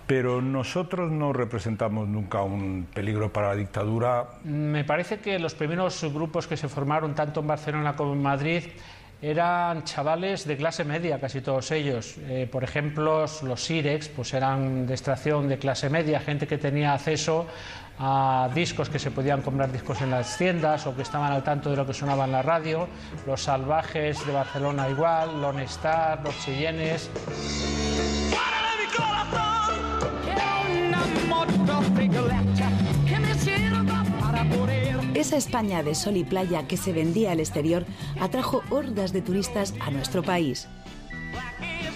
Pero 0.06 0.42
nosotros 0.42 1.10
no 1.10 1.32
representamos 1.32 2.10
nunca 2.10 2.42
un 2.42 2.86
peligro 2.94 3.32
para 3.32 3.48
la 3.48 3.56
dictadura. 3.56 4.26
Me 4.44 4.84
parece 4.84 5.20
que 5.20 5.40
los 5.40 5.56
primeros 5.56 6.04
grupos 6.14 6.48
que 6.48 6.58
se 6.58 6.68
formaron 6.68 7.16
tanto 7.16 7.40
en 7.40 7.48
Barcelona 7.48 7.96
como 7.96 8.12
en 8.12 8.24
Madrid 8.24 8.64
eran 9.22 9.84
chavales 9.84 10.46
de 10.46 10.56
clase 10.56 10.84
media, 10.86 11.20
casi 11.20 11.42
todos 11.42 11.72
ellos. 11.72 12.16
Eh, 12.28 12.48
por 12.50 12.64
ejemplo, 12.64 13.26
los 13.44 13.64
Sirex 13.64 14.08
pues 14.10 14.34
eran 14.34 14.88
de 14.88 14.94
extracción 14.94 15.48
de 15.50 15.58
clase 15.58 15.90
media, 15.90 16.20
gente 16.20 16.48
que 16.48 16.58
tenía 16.58 16.94
acceso 16.94 17.48
a 18.00 18.50
discos 18.56 18.90
que 18.90 18.98
se 18.98 19.12
podían 19.12 19.42
comprar 19.42 19.72
discos 19.72 20.02
en 20.02 20.12
las 20.12 20.38
tiendas 20.38 20.88
o 20.88 20.96
que 20.96 21.02
estaban 21.02 21.34
al 21.34 21.44
tanto 21.44 21.70
de 21.70 21.76
lo 21.76 21.86
que 21.86 21.94
sonaba 21.94 22.24
en 22.24 22.32
la 22.32 22.42
radio. 22.42 22.88
Los 23.28 23.44
Salvajes 23.44 24.26
de 24.26 24.32
Barcelona 24.32 24.90
igual, 24.90 25.42
Lone 25.42 25.64
Star, 25.64 26.22
los 26.24 26.38
Cheyennes. 26.40 27.10
Esa 35.20 35.36
España 35.36 35.84
de 35.84 35.96
sol 35.96 36.16
y 36.16 36.24
playa 36.24 36.66
que 36.66 36.78
se 36.78 36.94
vendía 36.94 37.34
al 37.34 37.42
exterior 37.42 37.86
atrajo 38.22 38.64
hordas 38.70 39.12
de 39.12 39.22
turistas 39.22 39.74
a 39.82 39.92
nuestro 39.92 40.24
país. 40.24 40.70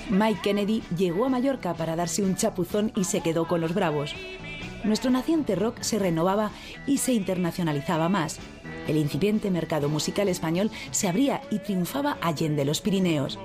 Mike 0.10 0.42
Kennedy 0.44 0.84
llegó 0.98 1.24
a 1.24 1.30
Mallorca 1.30 1.74
para 1.74 1.96
darse 1.96 2.22
un 2.22 2.36
chapuzón 2.36 2.92
y 2.98 3.06
se 3.06 3.22
quedó 3.22 3.48
con 3.48 3.62
los 3.62 3.74
bravos. 3.74 4.14
Nuestro 4.84 5.10
naciente 5.10 5.56
rock 5.56 5.84
se 5.84 6.00
renovaba 6.00 6.52
y 6.86 6.98
se 6.98 7.14
internacionalizaba 7.14 8.10
más. 8.10 8.40
El 8.90 8.98
incipiente 8.98 9.50
mercado 9.52 9.88
musical 9.88 10.28
español 10.28 10.70
se 10.92 11.08
abría 11.08 11.44
y 11.50 11.60
triunfaba 11.60 12.18
allende 12.20 12.66
los 12.66 12.82
Pirineos. 12.82 13.40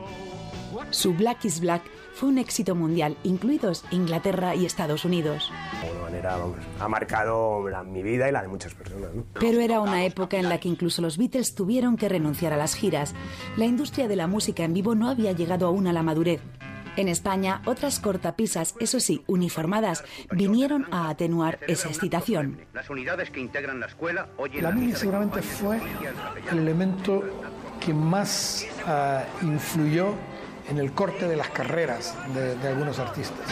Su 0.91 1.15
Black 1.15 1.45
is 1.45 1.61
Black 1.61 1.83
fue 2.19 2.29
un 2.31 2.39
éxito 2.39 2.75
mundial, 2.75 3.17
incluidos 3.23 3.85
Inglaterra 3.93 4.55
y 4.57 4.67
Estados 4.67 5.05
Unidos. 5.05 5.53
De 5.81 5.87
alguna 5.87 6.03
manera, 6.05 6.37
vamos, 6.37 6.59
ha 6.81 6.89
marcado 6.89 7.69
la- 7.69 7.85
mi 7.85 8.03
vida 8.03 8.29
y 8.29 8.33
la 8.33 8.43
de 8.43 8.49
muchas 8.49 8.75
personas. 8.75 9.15
¿no? 9.15 9.25
Pero 9.39 9.61
era 9.61 9.81
una 9.81 10.05
época 10.05 10.37
en 10.37 10.49
la 10.49 10.59
que 10.59 10.69
incluso 10.69 11.01
los 11.01 11.17
Beatles 11.17 11.55
tuvieron 11.55 11.97
que 11.97 12.09
renunciar 12.09 12.53
a 12.53 12.57
las 12.57 12.75
giras. 12.75 13.15
La 13.57 13.67
industria 13.67 14.09
de 14.09 14.17
la 14.17 14.27
música 14.27 14.65
en 14.65 14.75
vivo 14.75 14.95
no 14.97 15.09
había 15.09 15.31
llegado 15.33 15.67
aún 15.69 15.87
a 15.87 15.93
la 15.93 16.03
madurez. 16.03 16.41
En 16.97 17.07
España, 17.07 17.63
otras 17.65 18.01
cortapisas, 18.01 18.75
eso 18.81 18.99
sí, 18.99 19.23
uniformadas, 19.29 20.03
vinieron 20.33 20.87
a 20.91 21.09
atenuar 21.11 21.61
esa 21.69 21.87
excitación. 21.89 22.59
Las 22.75 22.91
unidades 22.91 23.31
que 23.31 23.39
integran 23.39 23.79
la 23.79 23.87
escuela 23.87 24.27
La 24.61 24.73
mili 24.73 24.93
seguramente 24.97 25.41
fue 25.41 25.79
el 26.51 26.59
elemento 26.59 27.23
que 27.79 27.95
más 27.95 28.67
ah, 28.85 29.23
influyó 29.43 30.15
en 30.69 30.79
el 30.79 30.93
corte 30.93 31.27
de 31.29 31.37
las 31.37 31.49
carreras 31.51 32.15
de, 32.35 32.57
de 32.57 32.69
algunos 32.69 32.99
artistas. 32.99 33.47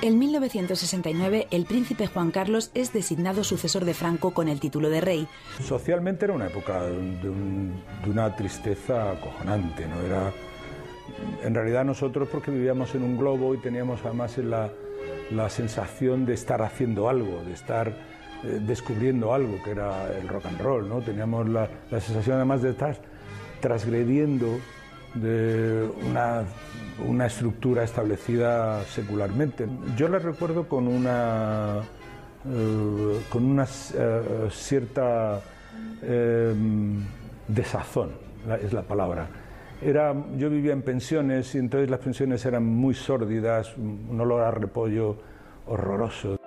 En 0.00 0.18
1969, 0.18 1.46
el 1.52 1.64
príncipe 1.64 2.08
Juan 2.08 2.32
Carlos 2.32 2.72
es 2.74 2.92
designado 2.92 3.44
sucesor 3.44 3.84
de 3.84 3.94
Franco 3.94 4.32
con 4.32 4.48
el 4.48 4.58
título 4.58 4.90
de 4.90 5.00
rey. 5.00 5.28
Socialmente 5.62 6.24
era 6.24 6.34
una 6.34 6.46
época 6.48 6.82
de, 6.82 7.28
un- 7.30 7.80
de 8.02 8.10
una 8.10 8.34
tristeza 8.34 9.12
acojonante, 9.12 9.86
¿no? 9.86 10.00
Era, 10.00 10.32
en 11.44 11.54
realidad 11.54 11.84
nosotros 11.84 12.28
porque 12.32 12.50
vivíamos 12.50 12.96
en 12.96 13.04
un 13.04 13.16
globo 13.16 13.54
y 13.54 13.58
teníamos 13.58 14.00
además 14.04 14.36
la, 14.38 14.72
la 15.30 15.48
sensación 15.48 16.26
de 16.26 16.34
estar 16.34 16.62
haciendo 16.62 17.08
algo, 17.08 17.44
de 17.44 17.52
estar 17.52 17.94
eh, 18.44 18.60
descubriendo 18.60 19.32
algo, 19.32 19.62
que 19.62 19.70
era 19.70 20.12
el 20.18 20.28
rock 20.28 20.46
and 20.46 20.60
roll, 20.60 20.88
¿no? 20.88 21.00
Teníamos 21.00 21.48
la, 21.48 21.68
sensación 21.90 22.36
además 22.36 22.62
de 22.62 22.70
estar 22.70 22.96
transgrediendo 23.60 24.58
de 25.14 25.88
una, 26.08 26.42
una 27.06 27.26
estructura 27.26 27.84
establecida 27.84 28.82
secularmente. 28.84 29.68
Yo 29.96 30.08
la 30.08 30.18
recuerdo 30.18 30.66
con 30.68 30.88
una, 30.88 31.82
eh, 32.48 33.20
con 33.30 33.44
una 33.44 33.64
eh, 33.64 34.48
cierta 34.50 35.40
desazón, 37.46 38.10
es 38.60 38.72
la 38.72 38.82
palabra. 38.82 39.28
Era, 39.80 40.14
yo 40.36 40.50
vivía 40.50 40.72
en 40.72 40.82
pensiones 40.82 41.54
y 41.54 41.58
entonces 41.58 41.88
las 41.88 42.00
pensiones 42.00 42.44
eran 42.44 42.64
muy 42.64 42.94
sórdidas, 42.94 43.76
un 43.76 44.20
olor 44.20 44.42
a 44.42 44.50
repollo 44.50 45.16
horroroso. 45.66 46.41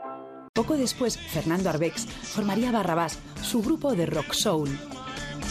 Poco 0.55 0.77
después, 0.77 1.17
Fernando 1.17 1.69
Arbex 1.69 2.05
formaría 2.05 2.71
Barrabás, 2.71 3.19
su 3.41 3.61
grupo 3.61 3.93
de 3.93 4.05
rock 4.05 4.31
soul. 4.31 4.69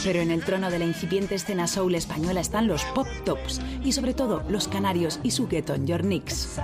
Pero 0.03 0.19
en 0.19 0.31
el 0.31 0.43
trono 0.43 0.71
de 0.71 0.79
la 0.79 0.85
incipiente 0.85 1.35
escena 1.35 1.67
soul 1.67 1.93
española 1.93 2.39
están 2.39 2.65
los 2.65 2.83
pop 2.85 3.05
tops 3.23 3.61
y 3.83 3.91
sobre 3.91 4.15
todo 4.15 4.41
los 4.49 4.67
canarios 4.67 5.19
y 5.21 5.29
su 5.29 5.47
Get 5.47 5.69
On 5.69 5.85
Your 5.85 6.01
Knicks. 6.01 6.59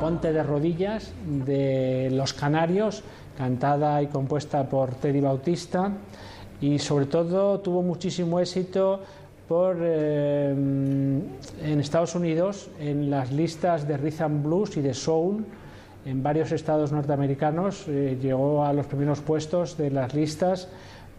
Ponte 0.00 0.32
de 0.32 0.40
rodillas 0.44 1.12
de 1.26 2.10
Los 2.12 2.32
Canarios, 2.32 3.02
cantada 3.36 4.00
y 4.00 4.06
compuesta 4.06 4.68
por 4.68 4.94
Teddy 4.94 5.20
Bautista 5.20 5.90
y 6.60 6.78
sobre 6.78 7.06
todo 7.06 7.58
tuvo 7.58 7.82
muchísimo 7.82 8.38
éxito 8.38 9.00
por 9.48 9.78
eh, 9.80 10.50
en 10.52 11.80
Estados 11.80 12.14
Unidos 12.14 12.70
en 12.78 13.10
las 13.10 13.32
listas 13.32 13.88
de 13.88 13.96
rhythm 13.96 14.44
blues 14.44 14.76
y 14.76 14.80
de 14.80 14.94
soul 14.94 15.44
en 16.04 16.22
varios 16.22 16.52
estados 16.52 16.92
norteamericanos 16.92 17.86
eh, 17.88 18.18
llegó 18.20 18.64
a 18.64 18.72
los 18.72 18.86
primeros 18.86 19.20
puestos 19.20 19.76
de 19.76 19.90
las 19.90 20.14
listas 20.14 20.68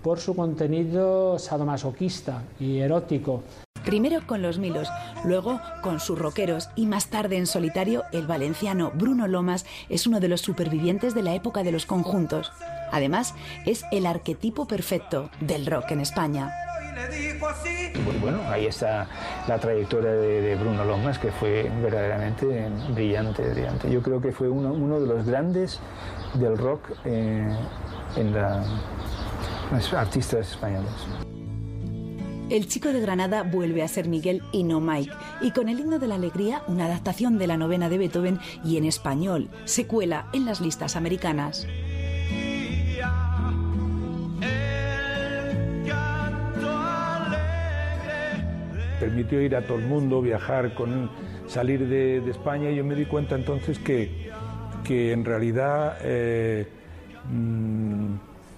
por 0.01 0.19
su 0.19 0.35
contenido 0.35 1.37
sadomasoquista 1.37 2.43
y 2.59 2.79
erótico. 2.79 3.43
Primero 3.85 4.25
con 4.27 4.41
los 4.41 4.59
Milos, 4.59 4.89
luego 5.23 5.59
con 5.81 5.99
sus 5.99 6.19
rockeros 6.19 6.69
y 6.75 6.85
más 6.85 7.09
tarde 7.09 7.37
en 7.37 7.47
solitario 7.47 8.03
el 8.11 8.27
valenciano 8.27 8.91
Bruno 8.93 9.27
Lomas 9.27 9.65
es 9.89 10.05
uno 10.05 10.19
de 10.19 10.27
los 10.27 10.41
supervivientes 10.41 11.15
de 11.15 11.23
la 11.23 11.33
época 11.33 11.63
de 11.63 11.71
los 11.71 11.85
conjuntos. 11.85 12.51
Además, 12.91 13.35
es 13.65 13.83
el 13.91 14.05
arquetipo 14.05 14.67
perfecto 14.67 15.29
del 15.39 15.65
rock 15.65 15.91
en 15.91 16.01
España. 16.01 16.68
Pues 18.05 18.21
bueno, 18.21 18.41
ahí 18.49 18.65
está 18.65 19.07
la 19.47 19.57
trayectoria 19.59 20.11
de, 20.11 20.41
de 20.41 20.55
Bruno 20.55 20.85
Lomas, 20.85 21.19
que 21.19 21.31
fue 21.31 21.69
verdaderamente 21.81 22.69
brillante, 22.93 23.43
brillante. 23.49 23.89
Yo 23.89 24.01
creo 24.01 24.21
que 24.21 24.31
fue 24.31 24.49
uno, 24.49 24.73
uno 24.73 24.99
de 24.99 25.07
los 25.07 25.25
grandes 25.25 25.79
del 26.35 26.57
rock 26.57 26.91
eh, 27.05 27.47
en 28.15 28.33
la, 28.33 28.63
los 29.71 29.93
artistas 29.93 30.51
españoles. 30.51 30.91
El 32.49 32.67
chico 32.67 32.91
de 32.91 32.99
Granada 32.99 33.43
vuelve 33.43 33.83
a 33.83 33.87
ser 33.87 34.07
Miguel 34.07 34.41
y 34.51 34.63
no 34.63 34.81
Mike, 34.81 35.13
y 35.41 35.51
con 35.51 35.69
el 35.69 35.79
himno 35.79 35.99
de 35.99 36.07
la 36.07 36.15
alegría, 36.15 36.63
una 36.67 36.85
adaptación 36.85 37.37
de 37.37 37.45
la 37.45 37.57
novena 37.57 37.89
de 37.89 37.99
Beethoven 37.99 38.39
y 38.63 38.77
en 38.77 38.85
español, 38.85 39.49
se 39.65 39.85
cuela 39.85 40.29
en 40.33 40.45
las 40.45 40.59
listas 40.59 40.95
americanas. 40.95 41.67
Permitió 48.99 49.41
ir 49.41 49.55
a 49.55 49.61
todo 49.61 49.77
el 49.77 49.85
mundo, 49.85 50.21
viajar, 50.21 50.73
con, 50.73 51.09
salir 51.47 51.87
de, 51.87 52.17
España 52.29 52.69
y 52.69 52.75
yo 52.75 52.83
me 52.83 52.95
di 52.95 53.05
cuenta 53.05 53.35
entonces 53.35 53.79
que, 53.79 54.29
que 54.83 55.11
en 55.11 55.25
realidad 55.25 55.97
eh, 56.03 56.67
mm, 57.31 58.13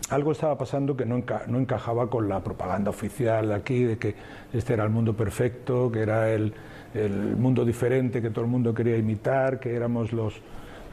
algo 0.09 0.31
estaba 0.33 0.57
pasando 0.57 0.97
que 0.97 1.05
no, 1.05 1.23
no 1.47 1.59
encajaba 1.59 2.09
con 2.09 2.27
la 2.27 2.43
propaganda 2.43 2.89
oficial 2.89 3.51
aquí, 3.53 3.83
de 3.83 3.97
que 3.97 4.15
este 4.51 4.73
era 4.73 4.83
el 4.83 4.89
mundo 4.89 5.15
perfecto, 5.15 5.89
que 5.91 6.01
era 6.01 6.31
el, 6.31 6.53
el 6.93 7.37
mundo 7.37 7.63
diferente, 7.63 8.21
que 8.21 8.29
todo 8.29 8.43
el 8.43 8.51
mundo 8.51 8.73
quería 8.73 8.97
imitar, 8.97 9.59
que 9.59 9.73
éramos 9.73 10.11
los, 10.11 10.41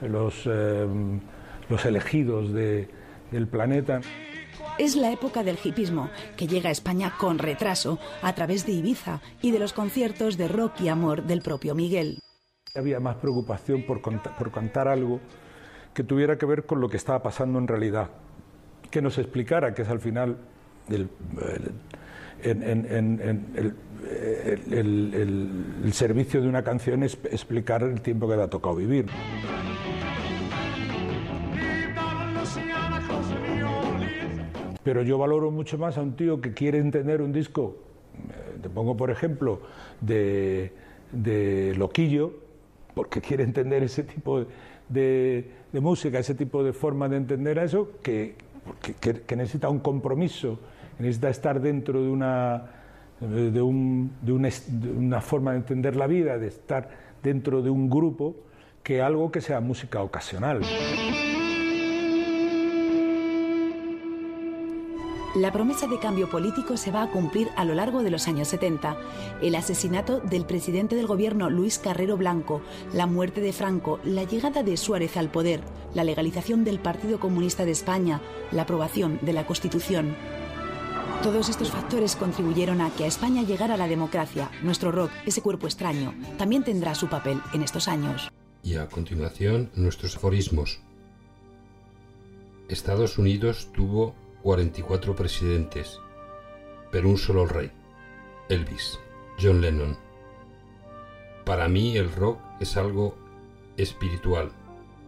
los, 0.02 0.42
eh, 0.46 0.86
los 1.68 1.84
elegidos 1.84 2.52
de- 2.52 2.88
del 3.32 3.46
planeta. 3.48 4.00
Es 4.78 4.94
la 4.94 5.10
época 5.12 5.42
del 5.42 5.58
hipismo, 5.62 6.08
que 6.36 6.46
llega 6.46 6.68
a 6.68 6.72
España 6.72 7.12
con 7.18 7.38
retraso 7.38 7.98
a 8.22 8.32
través 8.34 8.64
de 8.64 8.72
Ibiza 8.72 9.20
y 9.42 9.50
de 9.50 9.58
los 9.58 9.72
conciertos 9.72 10.36
de 10.38 10.46
rock 10.48 10.80
y 10.80 10.88
amor 10.88 11.24
del 11.24 11.42
propio 11.42 11.74
Miguel. 11.74 12.20
Había 12.76 13.00
más 13.00 13.16
preocupación 13.16 13.82
por, 13.82 14.00
por 14.00 14.52
cantar 14.52 14.86
algo 14.86 15.20
que 15.94 16.04
tuviera 16.04 16.38
que 16.38 16.46
ver 16.46 16.64
con 16.64 16.80
lo 16.80 16.88
que 16.88 16.96
estaba 16.96 17.22
pasando 17.22 17.58
en 17.58 17.66
realidad, 17.66 18.10
que 18.90 19.02
nos 19.02 19.18
explicara, 19.18 19.74
que 19.74 19.82
es 19.82 19.88
al 19.88 19.98
final 20.00 20.38
el- 20.88 21.08
el- 24.70 25.80
el 25.84 25.92
servicio 25.92 26.40
de 26.40 26.48
una 26.48 26.62
canción 26.62 27.02
es 27.02 27.18
explicar 27.32 27.82
el 27.82 28.00
tiempo 28.00 28.28
que 28.28 28.36
le 28.36 28.42
ha 28.44 28.48
tocado 28.48 28.76
vivir. 28.76 29.06
Pero 34.88 35.02
yo 35.02 35.18
valoro 35.18 35.50
mucho 35.50 35.76
más 35.76 35.98
a 35.98 36.02
un 36.02 36.16
tío 36.16 36.40
que 36.40 36.54
quiere 36.54 36.78
entender 36.78 37.20
un 37.20 37.30
disco 37.30 37.76
eh, 38.16 38.56
te 38.62 38.70
pongo 38.70 38.96
por 38.96 39.10
ejemplo 39.10 39.60
de, 40.00 40.72
de 41.12 41.74
Loquillo, 41.76 42.32
porque 42.94 43.20
quiere 43.26 43.44
entender 43.44 43.82
ese 43.82 44.02
tipo 44.04 44.46
de, 44.88 45.44
música, 45.74 46.18
ese 46.18 46.34
tipo 46.34 46.64
de 46.64 46.72
forma 46.72 47.06
de 47.06 47.18
entender 47.18 47.58
eso, 47.58 47.90
que, 48.02 48.34
que- 48.98 49.36
necesita 49.36 49.68
un 49.68 49.80
compromiso, 49.80 50.58
necesita 50.98 51.28
estar 51.28 51.60
dentro 51.60 52.02
de 52.02 52.08
una, 52.08 52.70
de, 53.20 53.60
un- 53.60 54.10
de 54.22 54.32
una 54.32 55.20
forma 55.20 55.50
de 55.50 55.58
entender 55.58 55.96
la 55.96 56.06
vida, 56.06 56.38
de 56.38 56.46
estar 56.46 56.88
dentro 57.22 57.60
de 57.60 57.68
un 57.68 57.90
grupo, 57.90 58.36
que 58.82 59.02
algo 59.02 59.30
que 59.30 59.42
sea 59.42 59.60
música 59.60 60.00
ocasional. 60.02 60.62
La 65.34 65.52
promesa 65.52 65.86
de 65.86 65.98
cambio 65.98 66.30
político 66.30 66.78
se 66.78 66.90
va 66.90 67.02
a 67.02 67.10
cumplir 67.10 67.50
a 67.54 67.66
lo 67.66 67.74
largo 67.74 68.02
de 68.02 68.10
los 68.10 68.26
años 68.28 68.48
70. 68.48 68.96
El 69.42 69.54
asesinato 69.56 70.20
del 70.20 70.46
presidente 70.46 70.96
del 70.96 71.06
gobierno 71.06 71.50
Luis 71.50 71.78
Carrero 71.78 72.16
Blanco, 72.16 72.62
la 72.94 73.06
muerte 73.06 73.42
de 73.42 73.52
Franco, 73.52 74.00
la 74.04 74.24
llegada 74.24 74.62
de 74.62 74.78
Suárez 74.78 75.18
al 75.18 75.30
poder, 75.30 75.60
la 75.92 76.02
legalización 76.02 76.64
del 76.64 76.78
Partido 76.80 77.20
Comunista 77.20 77.66
de 77.66 77.72
España, 77.72 78.22
la 78.52 78.62
aprobación 78.62 79.18
de 79.20 79.34
la 79.34 79.46
Constitución. 79.46 80.16
Todos 81.22 81.50
estos 81.50 81.72
factores 81.72 82.16
contribuyeron 82.16 82.80
a 82.80 82.90
que 82.90 83.04
a 83.04 83.08
España 83.08 83.42
llegara 83.42 83.76
la 83.76 83.86
democracia. 83.86 84.50
Nuestro 84.62 84.92
rock, 84.92 85.10
ese 85.26 85.42
cuerpo 85.42 85.66
extraño, 85.66 86.14
también 86.38 86.64
tendrá 86.64 86.94
su 86.94 87.08
papel 87.08 87.42
en 87.52 87.62
estos 87.62 87.86
años. 87.86 88.30
Y 88.62 88.76
a 88.76 88.88
continuación, 88.88 89.70
nuestros 89.74 90.16
aforismos. 90.16 90.80
Estados 92.68 93.18
Unidos 93.18 93.68
tuvo 93.74 94.14
44 94.42 95.14
presidentes, 95.14 96.00
pero 96.90 97.08
un 97.08 97.18
solo 97.18 97.46
rey, 97.46 97.70
Elvis, 98.48 98.98
John 99.40 99.60
Lennon. 99.60 99.96
Para 101.44 101.68
mí 101.68 101.96
el 101.96 102.12
rock 102.12 102.40
es 102.60 102.76
algo 102.76 103.16
espiritual. 103.76 104.50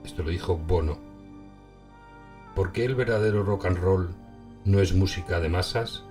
Esto 0.04 0.22
lo 0.22 0.30
dijo 0.30 0.56
Bono. 0.56 0.98
¿Por 2.54 2.72
qué 2.72 2.84
el 2.84 2.94
verdadero 2.94 3.42
rock 3.42 3.66
and 3.66 3.78
roll 3.78 4.10
no 4.64 4.80
es 4.80 4.94
música 4.94 5.40
de 5.40 5.48
masas? 5.48 6.04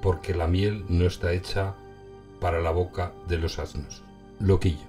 Porque 0.00 0.34
la 0.34 0.46
miel 0.46 0.84
no 0.88 1.06
está 1.06 1.32
hecha 1.32 1.74
para 2.40 2.60
la 2.60 2.70
boca 2.70 3.12
de 3.28 3.38
los 3.38 3.58
asnos. 3.58 4.02
Loquillo. 4.40 4.86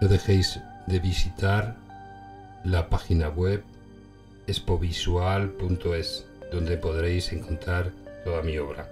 No 0.00 0.08
dejéis 0.08 0.60
de 0.86 0.98
visitar 0.98 1.76
la 2.64 2.88
página 2.88 3.28
web 3.28 3.62
expovisual.es, 4.46 6.26
donde 6.56 6.78
podréis 6.78 7.32
encontrar 7.32 7.92
toda 8.24 8.42
mi 8.42 8.56
obra. 8.56 8.88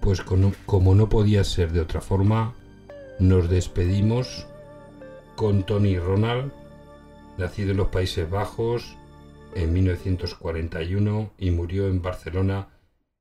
Pues 0.00 0.22
como 0.22 0.94
no 0.94 1.08
podía 1.08 1.44
ser 1.44 1.72
de 1.72 1.80
otra 1.80 2.00
forma, 2.00 2.54
nos 3.18 3.50
despedimos 3.50 4.46
con 5.36 5.64
Tony 5.66 5.98
Ronald, 5.98 6.50
nacido 7.36 7.72
en 7.72 7.76
los 7.76 7.88
Países 7.88 8.28
Bajos 8.30 8.96
en 9.54 9.72
1941 9.74 11.32
y 11.38 11.50
murió 11.50 11.86
en 11.86 12.00
Barcelona 12.00 12.68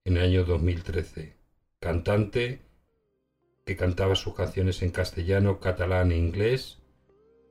en 0.06 0.18
el 0.18 0.24
año 0.24 0.46
2013. 0.46 1.36
Cantante 1.82 2.62
que 3.66 3.76
cantaba 3.76 4.16
sus 4.16 4.34
canciones 4.34 4.82
en 4.82 4.92
castellano, 4.92 5.60
catalán 5.60 6.14
e 6.14 6.18
inglés, 6.18 6.80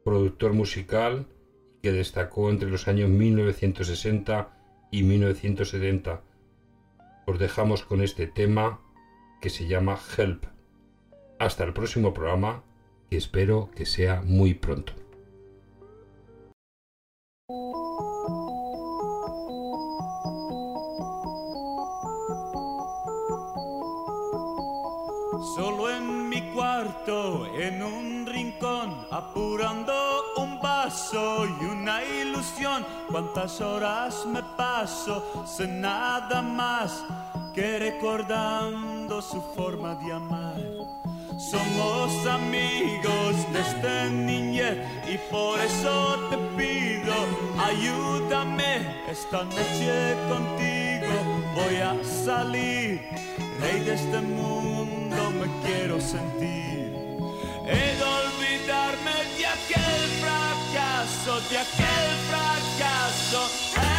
productor 0.05 0.55
musical 0.55 1.27
que 1.83 1.93
destacó 1.93 2.49
entre 2.49 2.71
los 2.71 2.89
años 2.89 3.11
1960 3.11 4.56
y 4.91 5.03
1970. 5.03 6.23
Os 7.27 7.39
dejamos 7.39 7.85
con 7.85 8.03
este 8.03 8.27
tema 8.27 8.81
que 9.41 9.51
se 9.51 9.67
llama 9.67 9.99
Help. 10.17 10.45
Hasta 11.39 11.65
el 11.65 11.73
próximo 11.73 12.15
programa, 12.15 12.63
que 13.11 13.17
espero 13.17 13.71
que 13.75 13.87
sea 13.87 14.23
muy 14.23 14.55
pronto. 14.55 14.93
Solo 25.55 25.91
en 25.91 26.29
mi 26.29 26.53
cuarto, 26.53 27.47
en 27.55 27.83
un 27.83 28.27
rincón, 28.27 29.07
apurando 29.11 30.06
un 31.13 31.47
vaso 31.47 31.47
y 31.61 31.65
una 31.65 32.05
ilusión. 32.05 32.85
Cuántas 33.11 33.61
horas 33.61 34.25
me 34.27 34.43
paso 34.57 35.45
sin 35.47 35.81
nada 35.81 36.43
más 36.43 37.05
que 37.55 37.79
recordando 37.79 39.21
su 39.23 39.41
forma 39.55 39.95
de 39.97 40.13
amar. 40.13 40.61
Somos 41.39 42.27
amigos 42.27 43.37
desde 43.53 44.11
niñez 44.11 44.79
y 45.07 45.19
por 45.31 45.61
eso 45.61 46.17
te 46.31 46.39
pido, 46.57 47.15
ayúdame 47.59 49.05
esta 49.09 49.45
noche 49.45 50.17
contigo. 50.29 51.15
Voy 51.55 51.77
a 51.77 51.95
salir, 52.25 53.03
rey 53.61 53.81
de 53.81 53.95
este 53.95 54.21
mundo 54.21 55.31
me 55.39 55.47
quiero 55.63 56.01
sentir. 56.01 56.57
He 57.69 57.97
olvidarme 58.01 59.17
de 59.37 59.47
aquel 59.47 60.03
fracaso, 60.21 60.46
de 61.05 61.59
aquel 61.59 62.17
fracaso. 62.27 63.96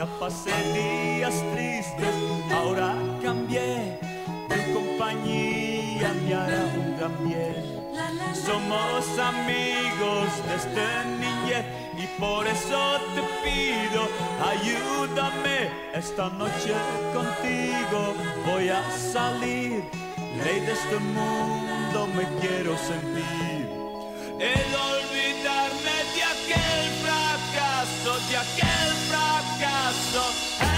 Ya 0.00 0.06
pasé 0.18 0.50
días 0.72 1.34
tristes, 1.52 2.14
ahora 2.50 2.94
cambié 3.22 3.98
de 4.48 4.72
compañía, 4.72 6.14
me 6.24 6.32
hará 6.32 6.62
un 6.74 6.96
gran 6.96 7.16
bien. 7.22 7.54
Somos 8.32 9.04
amigos 9.18 10.28
desde 10.48 10.86
niñez 11.20 11.66
y 11.98 12.06
por 12.18 12.46
eso 12.46 12.80
te 13.14 13.22
pido, 13.44 14.08
ayúdame 14.52 15.68
esta 15.92 16.30
noche 16.30 16.72
contigo. 17.12 18.14
Voy 18.46 18.70
a 18.70 18.82
salir, 19.12 19.84
ley 20.42 20.60
de 20.60 20.72
este 20.72 20.98
mundo 20.98 22.08
me 22.16 22.24
quiero 22.40 22.74
sentir. 22.78 23.68
He 24.40 24.89
fracaso, 28.04 28.18
de 28.28 28.36
aquel 28.36 28.94
fracaso. 29.08 30.69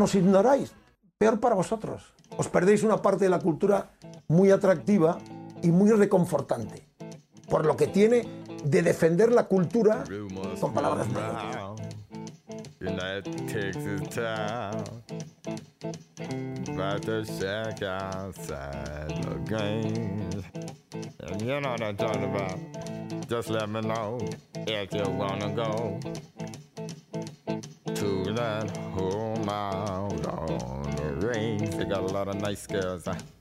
Nos 0.00 0.14
ignoráis. 0.14 0.72
Peor 1.18 1.38
para 1.38 1.54
vosotros. 1.54 2.14
Os 2.36 2.48
perdéis 2.48 2.82
una 2.82 3.02
parte 3.02 3.24
de 3.24 3.30
la 3.30 3.38
cultura 3.38 3.90
muy 4.28 4.50
atractiva 4.50 5.18
y 5.62 5.70
muy 5.70 5.90
reconfortante. 5.90 6.88
Por 7.48 7.66
lo 7.66 7.76
que 7.76 7.86
tiene 7.86 8.26
de 8.64 8.82
defender 8.82 9.30
la 9.30 9.44
cultura 9.44 10.04
con 10.60 10.72
palabras. 10.72 11.06
And 21.22 21.42
you 21.42 21.60
know 21.60 21.70
what 21.70 21.82
I'm 21.82 21.96
talking 21.96 22.24
about. 22.24 22.58
Just 23.28 23.50
let 23.50 23.68
me 23.68 23.80
know 23.82 24.18
if 24.66 24.92
you 24.92 25.04
wanna 25.12 25.50
go 25.50 26.00
to 28.00 28.32
that 28.32 28.74
home 28.94 29.46
out 29.50 30.26
on 30.26 30.82
the 30.96 31.26
range. 31.26 31.68
They 31.74 31.84
got 31.84 32.00
a 32.00 32.06
lot 32.06 32.28
of 32.28 32.40
nice 32.40 32.66
girls. 32.66 33.04
huh? 33.04 33.39